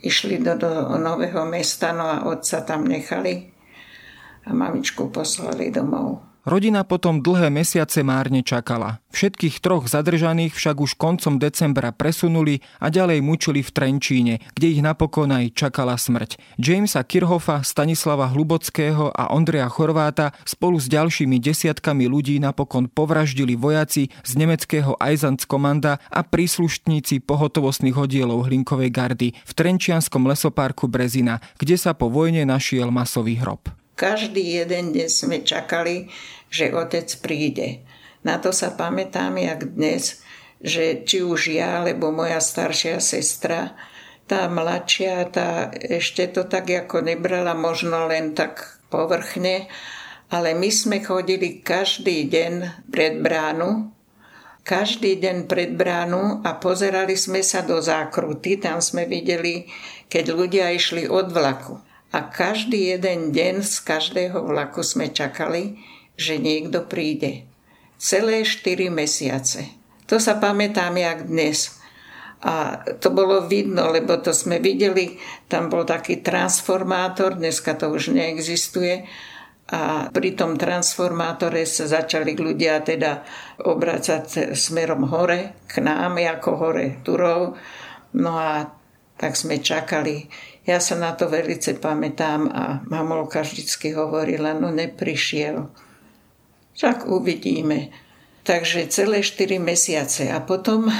išli 0.02 0.42
do, 0.42 0.58
do 0.58 0.98
nového 0.98 1.46
mesta, 1.46 1.94
no 1.94 2.04
a 2.10 2.26
otca 2.26 2.66
tam 2.66 2.90
nechali 2.90 3.54
a 4.42 4.50
mamičku 4.50 5.08
poslali 5.14 5.70
domov. 5.70 6.31
Rodina 6.42 6.82
potom 6.82 7.22
dlhé 7.22 7.54
mesiace 7.54 8.02
márne 8.02 8.42
čakala. 8.42 8.98
Všetkých 9.14 9.62
troch 9.62 9.86
zadržaných 9.86 10.50
však 10.50 10.82
už 10.82 10.98
koncom 10.98 11.38
decembra 11.38 11.94
presunuli 11.94 12.58
a 12.82 12.90
ďalej 12.90 13.22
mučili 13.22 13.62
v 13.62 13.70
Trenčíne, 13.70 14.34
kde 14.58 14.74
ich 14.74 14.82
napokon 14.82 15.30
aj 15.30 15.54
čakala 15.54 15.94
smrť. 15.94 16.42
Jamesa 16.58 17.06
Kirhoffa, 17.06 17.62
Stanislava 17.62 18.26
Hlubockého 18.34 19.14
a 19.14 19.30
Ondreja 19.30 19.70
Chorváta 19.70 20.34
spolu 20.42 20.82
s 20.82 20.90
ďalšími 20.90 21.38
desiatkami 21.38 22.10
ľudí 22.10 22.42
napokon 22.42 22.90
povraždili 22.90 23.54
vojaci 23.54 24.10
z 24.10 24.32
nemeckého 24.34 24.98
Eisenkomanda 24.98 26.02
a 26.10 26.26
príslušníci 26.26 27.22
pohotovostných 27.22 27.94
oddielov 27.94 28.50
Hlinkovej 28.50 28.90
gardy 28.90 29.28
v 29.30 29.52
Trenčianskom 29.54 30.26
lesoparku 30.26 30.90
Brezina, 30.90 31.38
kde 31.62 31.78
sa 31.78 31.94
po 31.94 32.10
vojne 32.10 32.42
našiel 32.42 32.90
masový 32.90 33.38
hrob. 33.38 33.81
Každý 34.02 34.42
jeden 34.42 34.90
deň 34.90 35.06
sme 35.06 35.46
čakali, 35.46 36.10
že 36.50 36.74
otec 36.74 37.06
príde. 37.22 37.86
Na 38.26 38.42
to 38.42 38.50
sa 38.50 38.74
pamätám, 38.74 39.38
jak 39.38 39.78
dnes, 39.78 40.18
že 40.58 41.06
či 41.06 41.22
už 41.22 41.54
ja, 41.54 41.86
alebo 41.86 42.10
moja 42.10 42.42
staršia 42.42 42.98
sestra, 42.98 43.78
tá 44.26 44.50
mladšia, 44.50 45.22
tá 45.30 45.70
ešte 45.70 46.26
to 46.34 46.42
tak 46.50 46.66
ako 46.66 47.06
nebrala 47.06 47.54
možno 47.54 48.10
len 48.10 48.34
tak 48.34 48.82
povrchne, 48.90 49.70
ale 50.34 50.58
my 50.58 50.70
sme 50.74 50.98
chodili 50.98 51.62
každý 51.62 52.26
deň 52.26 52.82
pred 52.90 53.22
bránu, 53.22 53.94
každý 54.66 55.14
deň 55.22 55.46
pred 55.46 55.78
bránu 55.78 56.42
a 56.42 56.58
pozerali 56.58 57.14
sme 57.14 57.38
sa 57.46 57.62
do 57.62 57.78
zákruty, 57.78 58.58
tam 58.58 58.82
sme 58.82 59.06
videli, 59.06 59.70
keď 60.10 60.24
ľudia 60.34 60.74
išli 60.74 61.06
od 61.06 61.30
vlaku. 61.30 61.91
A 62.12 62.18
každý 62.28 62.92
jeden 62.92 63.32
deň 63.32 63.64
z 63.64 63.76
každého 63.88 64.36
vlaku 64.44 64.84
sme 64.84 65.08
čakali, 65.08 65.80
že 66.12 66.36
niekto 66.36 66.84
príde. 66.84 67.48
Celé 67.96 68.44
4 68.44 68.92
mesiace. 68.92 69.72
To 70.12 70.20
sa 70.20 70.36
pamätám 70.36 70.92
jak 71.00 71.24
dnes. 71.24 71.80
A 72.42 72.84
to 73.00 73.14
bolo 73.14 73.46
vidno, 73.48 73.88
lebo 73.88 74.18
to 74.18 74.34
sme 74.34 74.58
videli, 74.58 75.16
tam 75.46 75.70
bol 75.70 75.86
taký 75.86 76.20
transformátor, 76.20 77.38
dneska 77.38 77.78
to 77.78 77.88
už 77.88 78.12
neexistuje. 78.12 79.06
A 79.72 80.12
pri 80.12 80.36
tom 80.36 80.60
transformátore 80.60 81.64
sa 81.64 81.88
začali 81.88 82.36
ľudia 82.36 82.84
teda 82.84 83.24
obracať 83.62 84.52
smerom 84.52 85.08
hore, 85.08 85.64
k 85.64 85.80
nám 85.80 86.18
ako 86.18 86.50
hore 86.60 87.00
Turov. 87.00 87.56
No 88.18 88.36
a 88.36 88.68
tak 89.16 89.38
sme 89.38 89.62
čakali. 89.62 90.28
Ja 90.62 90.78
sa 90.78 90.94
na 90.94 91.10
to 91.18 91.26
velice 91.26 91.74
pamätám 91.74 92.46
a 92.54 92.86
mamolka 92.86 93.42
vždycky 93.42 93.98
hovorila, 93.98 94.54
no 94.54 94.70
neprišiel. 94.70 95.66
Tak 96.78 97.10
uvidíme. 97.10 97.90
Takže 98.42 98.86
celé 98.90 99.22
4 99.22 99.58
mesiace. 99.58 100.30
A 100.30 100.42
potom 100.42 100.90
e, 100.90 100.94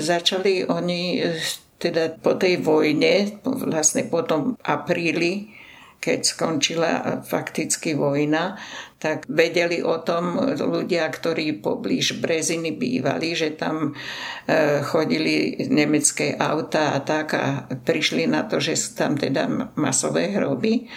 začali 0.00 0.64
oni, 0.64 1.20
e, 1.20 1.36
teda 1.80 2.20
po 2.20 2.36
tej 2.36 2.60
vojne, 2.60 3.40
vlastne 3.44 4.08
po 4.08 4.24
tom 4.24 4.56
apríli, 4.64 5.59
keď 6.00 6.20
skončila 6.24 7.20
fakticky 7.20 7.92
vojna, 7.92 8.56
tak 8.96 9.28
vedeli 9.28 9.84
o 9.84 10.00
tom 10.00 10.36
ľudia, 10.56 11.08
ktorí 11.08 11.60
poblíž 11.60 12.20
Breziny 12.20 12.72
bývali, 12.72 13.36
že 13.36 13.52
tam 13.56 13.92
e, 13.92 14.80
chodili 14.84 15.60
nemecké 15.68 16.36
auta 16.40 16.96
a 16.96 17.04
tak 17.04 17.36
a 17.36 17.68
prišli 17.68 18.24
na 18.24 18.48
to, 18.48 18.60
že 18.60 18.76
sú 18.76 18.96
tam 18.96 19.16
teda 19.16 19.72
masové 19.76 20.32
hroby, 20.32 20.88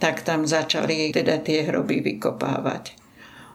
tak 0.00 0.24
tam 0.24 0.44
začali 0.44 1.12
teda 1.12 1.40
tie 1.40 1.64
hroby 1.64 2.04
vykopávať. 2.04 3.03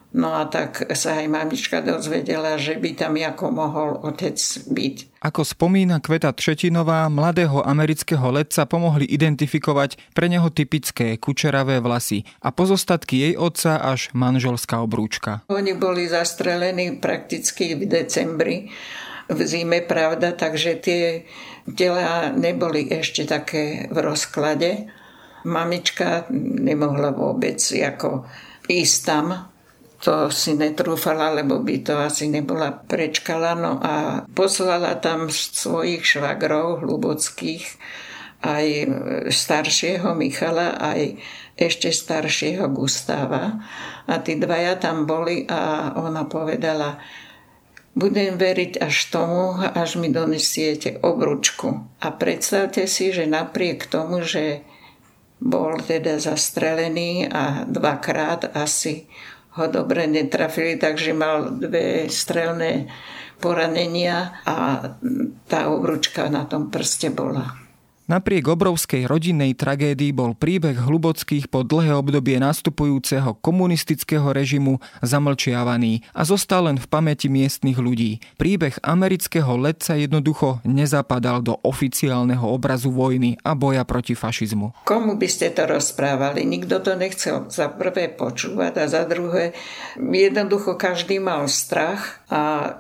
No 0.09 0.33
a 0.33 0.49
tak 0.49 0.89
sa 0.97 1.21
aj 1.21 1.29
mamička 1.29 1.85
dozvedela, 1.85 2.57
že 2.57 2.81
by 2.81 2.97
tam 2.97 3.13
ako 3.13 3.45
mohol 3.53 3.89
otec 4.01 4.41
byť. 4.65 5.21
Ako 5.21 5.45
spomína 5.45 6.01
Kveta 6.01 6.33
Třetinová, 6.33 7.05
mladého 7.13 7.61
amerického 7.61 8.33
letca 8.33 8.65
pomohli 8.65 9.05
identifikovať 9.05 10.01
pre 10.17 10.25
neho 10.25 10.49
typické 10.49 11.13
kučeravé 11.21 11.77
vlasy 11.77 12.25
a 12.41 12.49
pozostatky 12.49 13.21
jej 13.21 13.33
otca 13.37 13.77
až 13.77 14.09
manželská 14.17 14.81
obrúčka. 14.81 15.45
Oni 15.45 15.77
boli 15.77 16.09
zastrelení 16.09 16.97
prakticky 16.97 17.77
v 17.77 17.85
decembri 17.85 18.73
v 19.29 19.39
zime, 19.45 19.85
pravda, 19.85 20.33
takže 20.33 20.81
tie 20.81 21.29
tela 21.77 22.33
neboli 22.33 22.89
ešte 22.89 23.29
také 23.29 23.85
v 23.93 23.97
rozklade. 24.01 24.89
Mamička 25.45 26.25
nemohla 26.33 27.13
vôbec 27.13 27.61
ako 27.61 28.25
ísť 28.65 28.97
tam, 29.05 29.53
to 29.99 30.31
si 30.31 30.55
netrúfala, 30.55 31.35
lebo 31.35 31.59
by 31.59 31.75
to 31.83 31.99
asi 31.99 32.31
nebola 32.31 32.71
prečkala. 32.71 33.51
No 33.55 33.79
a 33.83 34.23
poslala 34.31 34.95
tam 34.95 35.27
svojich 35.27 36.07
švagrov 36.07 36.83
hlubockých, 36.83 37.67
aj 38.39 38.67
staršieho 39.27 40.15
Michala, 40.15 40.79
aj 40.79 41.19
ešte 41.59 41.91
staršieho 41.91 42.71
Gustáva. 42.71 43.59
A 44.07 44.23
tí 44.23 44.39
dvaja 44.39 44.79
tam 44.79 45.03
boli 45.03 45.43
a 45.51 45.91
ona 45.99 46.23
povedala, 46.23 47.03
budem 47.91 48.39
veriť 48.39 48.79
až 48.79 48.95
tomu, 49.11 49.59
až 49.59 49.99
mi 49.99 50.07
donesiete 50.07 51.03
obručku. 51.03 51.99
A 51.99 52.07
predstavte 52.15 52.87
si, 52.87 53.11
že 53.11 53.27
napriek 53.27 53.91
tomu, 53.91 54.23
že 54.23 54.63
bol 55.43 55.75
teda 55.83 56.19
zastrelený 56.19 57.27
a 57.27 57.67
dvakrát 57.67 58.55
asi 58.55 59.07
ho 59.59 59.67
dobre 59.67 60.07
netrafili, 60.07 60.79
takže 60.79 61.11
mal 61.11 61.59
dve 61.59 62.07
strelné 62.07 62.87
poranenia 63.43 64.39
a 64.47 64.55
tá 65.47 65.67
obručka 65.67 66.31
na 66.31 66.47
tom 66.47 66.71
prste 66.71 67.11
bola. 67.11 67.58
Napriek 68.09 68.49
obrovskej 68.49 69.05
rodinnej 69.05 69.53
tragédii 69.53 70.09
bol 70.17 70.33
príbeh 70.33 70.73
Hlubockých 70.73 71.45
po 71.45 71.61
dlhé 71.61 71.93
obdobie 71.93 72.41
nastupujúceho 72.41 73.37
komunistického 73.37 74.33
režimu 74.33 74.81
zamlčiavaný 75.05 76.01
a 76.17 76.25
zostal 76.25 76.65
len 76.73 76.81
v 76.81 76.89
pamäti 76.89 77.29
miestnych 77.29 77.77
ľudí. 77.77 78.17
Príbeh 78.41 78.81
amerického 78.81 79.53
letca 79.61 79.93
jednoducho 79.93 80.57
nezapadal 80.65 81.45
do 81.45 81.61
oficiálneho 81.61 82.49
obrazu 82.49 82.89
vojny 82.89 83.37
a 83.45 83.53
boja 83.53 83.85
proti 83.85 84.17
fašizmu. 84.17 84.89
Komu 84.89 85.13
by 85.13 85.29
ste 85.29 85.53
to 85.53 85.69
rozprávali? 85.69 86.49
Nikto 86.49 86.81
to 86.81 86.97
nechcel 86.97 87.45
za 87.53 87.69
prvé 87.69 88.09
počúvať 88.09 88.73
a 88.73 88.85
za 88.89 89.05
druhé 89.05 89.53
jednoducho 90.01 90.81
každý 90.81 91.21
mal 91.21 91.45
strach 91.45 92.25
a 92.25 92.73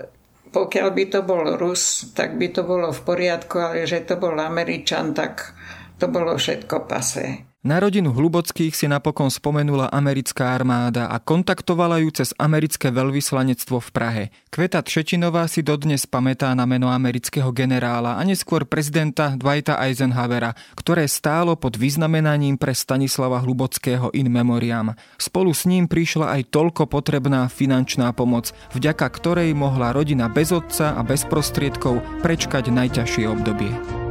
pokiaľ 0.49 0.87
by 0.93 1.05
to 1.09 1.19
bol 1.25 1.45
Rus, 1.57 2.13
tak 2.13 2.37
by 2.37 2.49
to 2.49 2.65
bolo 2.65 2.89
v 2.89 3.01
poriadku, 3.05 3.57
ale 3.61 3.85
že 3.85 4.05
to 4.05 4.17
bol 4.17 4.33
Američan, 4.37 5.13
tak 5.13 5.53
to 6.01 6.09
bolo 6.09 6.37
všetko 6.37 6.89
pasé. 6.89 7.48
Na 7.59 7.75
rodinu 7.75 8.15
Hlubockých 8.15 8.71
si 8.71 8.87
napokon 8.87 9.27
spomenula 9.27 9.91
americká 9.91 10.55
armáda 10.55 11.11
a 11.11 11.19
kontaktovala 11.19 11.99
ju 11.99 12.07
cez 12.15 12.31
americké 12.39 12.87
veľvyslanectvo 12.87 13.83
v 13.83 13.89
Prahe. 13.91 14.23
Kveta 14.47 14.79
Třetinová 14.79 15.43
si 15.51 15.59
dodnes 15.59 16.07
pamätá 16.07 16.55
na 16.55 16.63
meno 16.63 16.87
amerického 16.87 17.51
generála 17.51 18.15
a 18.15 18.23
neskôr 18.23 18.63
prezidenta 18.63 19.35
Dwighta 19.35 19.75
Eisenhowera, 19.75 20.55
ktoré 20.79 21.03
stálo 21.11 21.59
pod 21.59 21.75
vyznamenaním 21.75 22.55
pre 22.55 22.71
Stanislava 22.71 23.43
Hlubockého 23.43 24.07
in 24.15 24.31
memoriam. 24.31 24.95
Spolu 25.19 25.51
s 25.51 25.67
ním 25.67 25.91
prišla 25.91 26.39
aj 26.39 26.55
toľko 26.55 26.87
potrebná 26.87 27.51
finančná 27.51 28.15
pomoc, 28.15 28.55
vďaka 28.71 29.03
ktorej 29.03 29.51
mohla 29.51 29.91
rodina 29.91 30.31
bez 30.31 30.55
otca 30.55 30.95
a 30.95 31.03
bez 31.03 31.27
prostriedkov 31.27 32.23
prečkať 32.23 32.71
najťažšie 32.71 33.27
obdobie. 33.27 34.08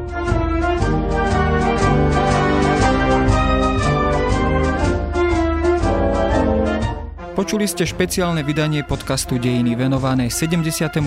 Počuli 7.39 7.71
ste 7.71 7.87
špeciálne 7.87 8.43
vydanie 8.43 8.83
podcastu 8.83 9.39
Dejiny 9.39 9.79
venované 9.79 10.27
75. 10.27 10.99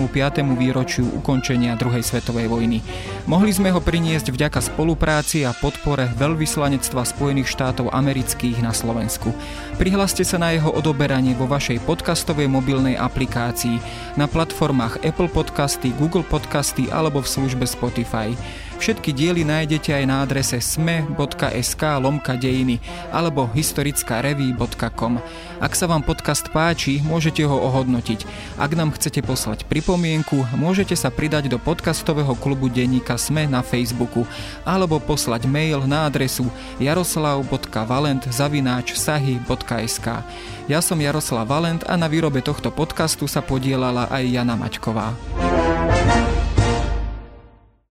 výročiu 0.56 1.04
ukončenia 1.20 1.76
druhej 1.76 2.00
svetovej 2.00 2.48
vojny. 2.48 2.80
Mohli 3.28 3.52
sme 3.52 3.68
ho 3.68 3.84
priniesť 3.84 4.32
vďaka 4.32 4.64
spolupráci 4.64 5.44
a 5.44 5.52
podpore 5.52 6.08
veľvyslanectva 6.16 7.04
Spojených 7.04 7.52
štátov 7.52 7.92
amerických 7.92 8.64
na 8.64 8.72
Slovensku. 8.72 9.28
Prihláste 9.76 10.24
sa 10.24 10.40
na 10.40 10.56
jeho 10.56 10.72
odoberanie 10.72 11.36
vo 11.36 11.44
vašej 11.44 11.84
podcastovej 11.84 12.48
mobilnej 12.48 12.96
aplikácii 12.96 13.76
na 14.16 14.24
platformách 14.24 15.04
Apple 15.04 15.28
Podcasty, 15.28 15.92
Google 16.00 16.24
Podcasty 16.24 16.88
alebo 16.88 17.20
v 17.20 17.28
službe 17.28 17.68
Spotify. 17.68 18.32
Všetky 18.82 19.14
diely 19.14 19.46
nájdete 19.46 19.94
aj 19.94 20.04
na 20.10 20.26
adrese 20.26 20.58
sme.sk 20.58 21.82
lomka 22.02 22.34
dejiny 22.34 22.82
alebo 23.14 23.46
historickareví.com. 23.54 25.22
Ak 25.62 25.78
sa 25.78 25.86
vám 25.86 26.02
podcast 26.02 26.50
páči, 26.50 26.98
môžete 26.98 27.46
ho 27.46 27.62
ohodnotiť. 27.62 28.26
Ak 28.58 28.74
nám 28.74 28.90
chcete 28.98 29.22
poslať 29.22 29.70
pripomienku, 29.70 30.34
môžete 30.58 30.98
sa 30.98 31.14
pridať 31.14 31.46
do 31.46 31.62
podcastového 31.62 32.34
klubu 32.34 32.66
denníka 32.66 33.14
Sme 33.14 33.46
na 33.46 33.62
Facebooku 33.62 34.26
alebo 34.66 34.98
poslať 34.98 35.46
mail 35.46 35.86
na 35.86 36.10
adresu 36.10 36.50
jaroslav.valent 36.82 38.34
zavináč 38.34 38.98
sahy.sk. 38.98 40.26
Ja 40.66 40.82
som 40.82 40.98
Jaroslav 40.98 41.46
Valent 41.46 41.86
a 41.86 41.94
na 41.94 42.10
výrobe 42.10 42.42
tohto 42.42 42.74
podcastu 42.74 43.30
sa 43.30 43.46
podielala 43.46 44.10
aj 44.10 44.26
Jana 44.26 44.58
Maťková. 44.58 45.14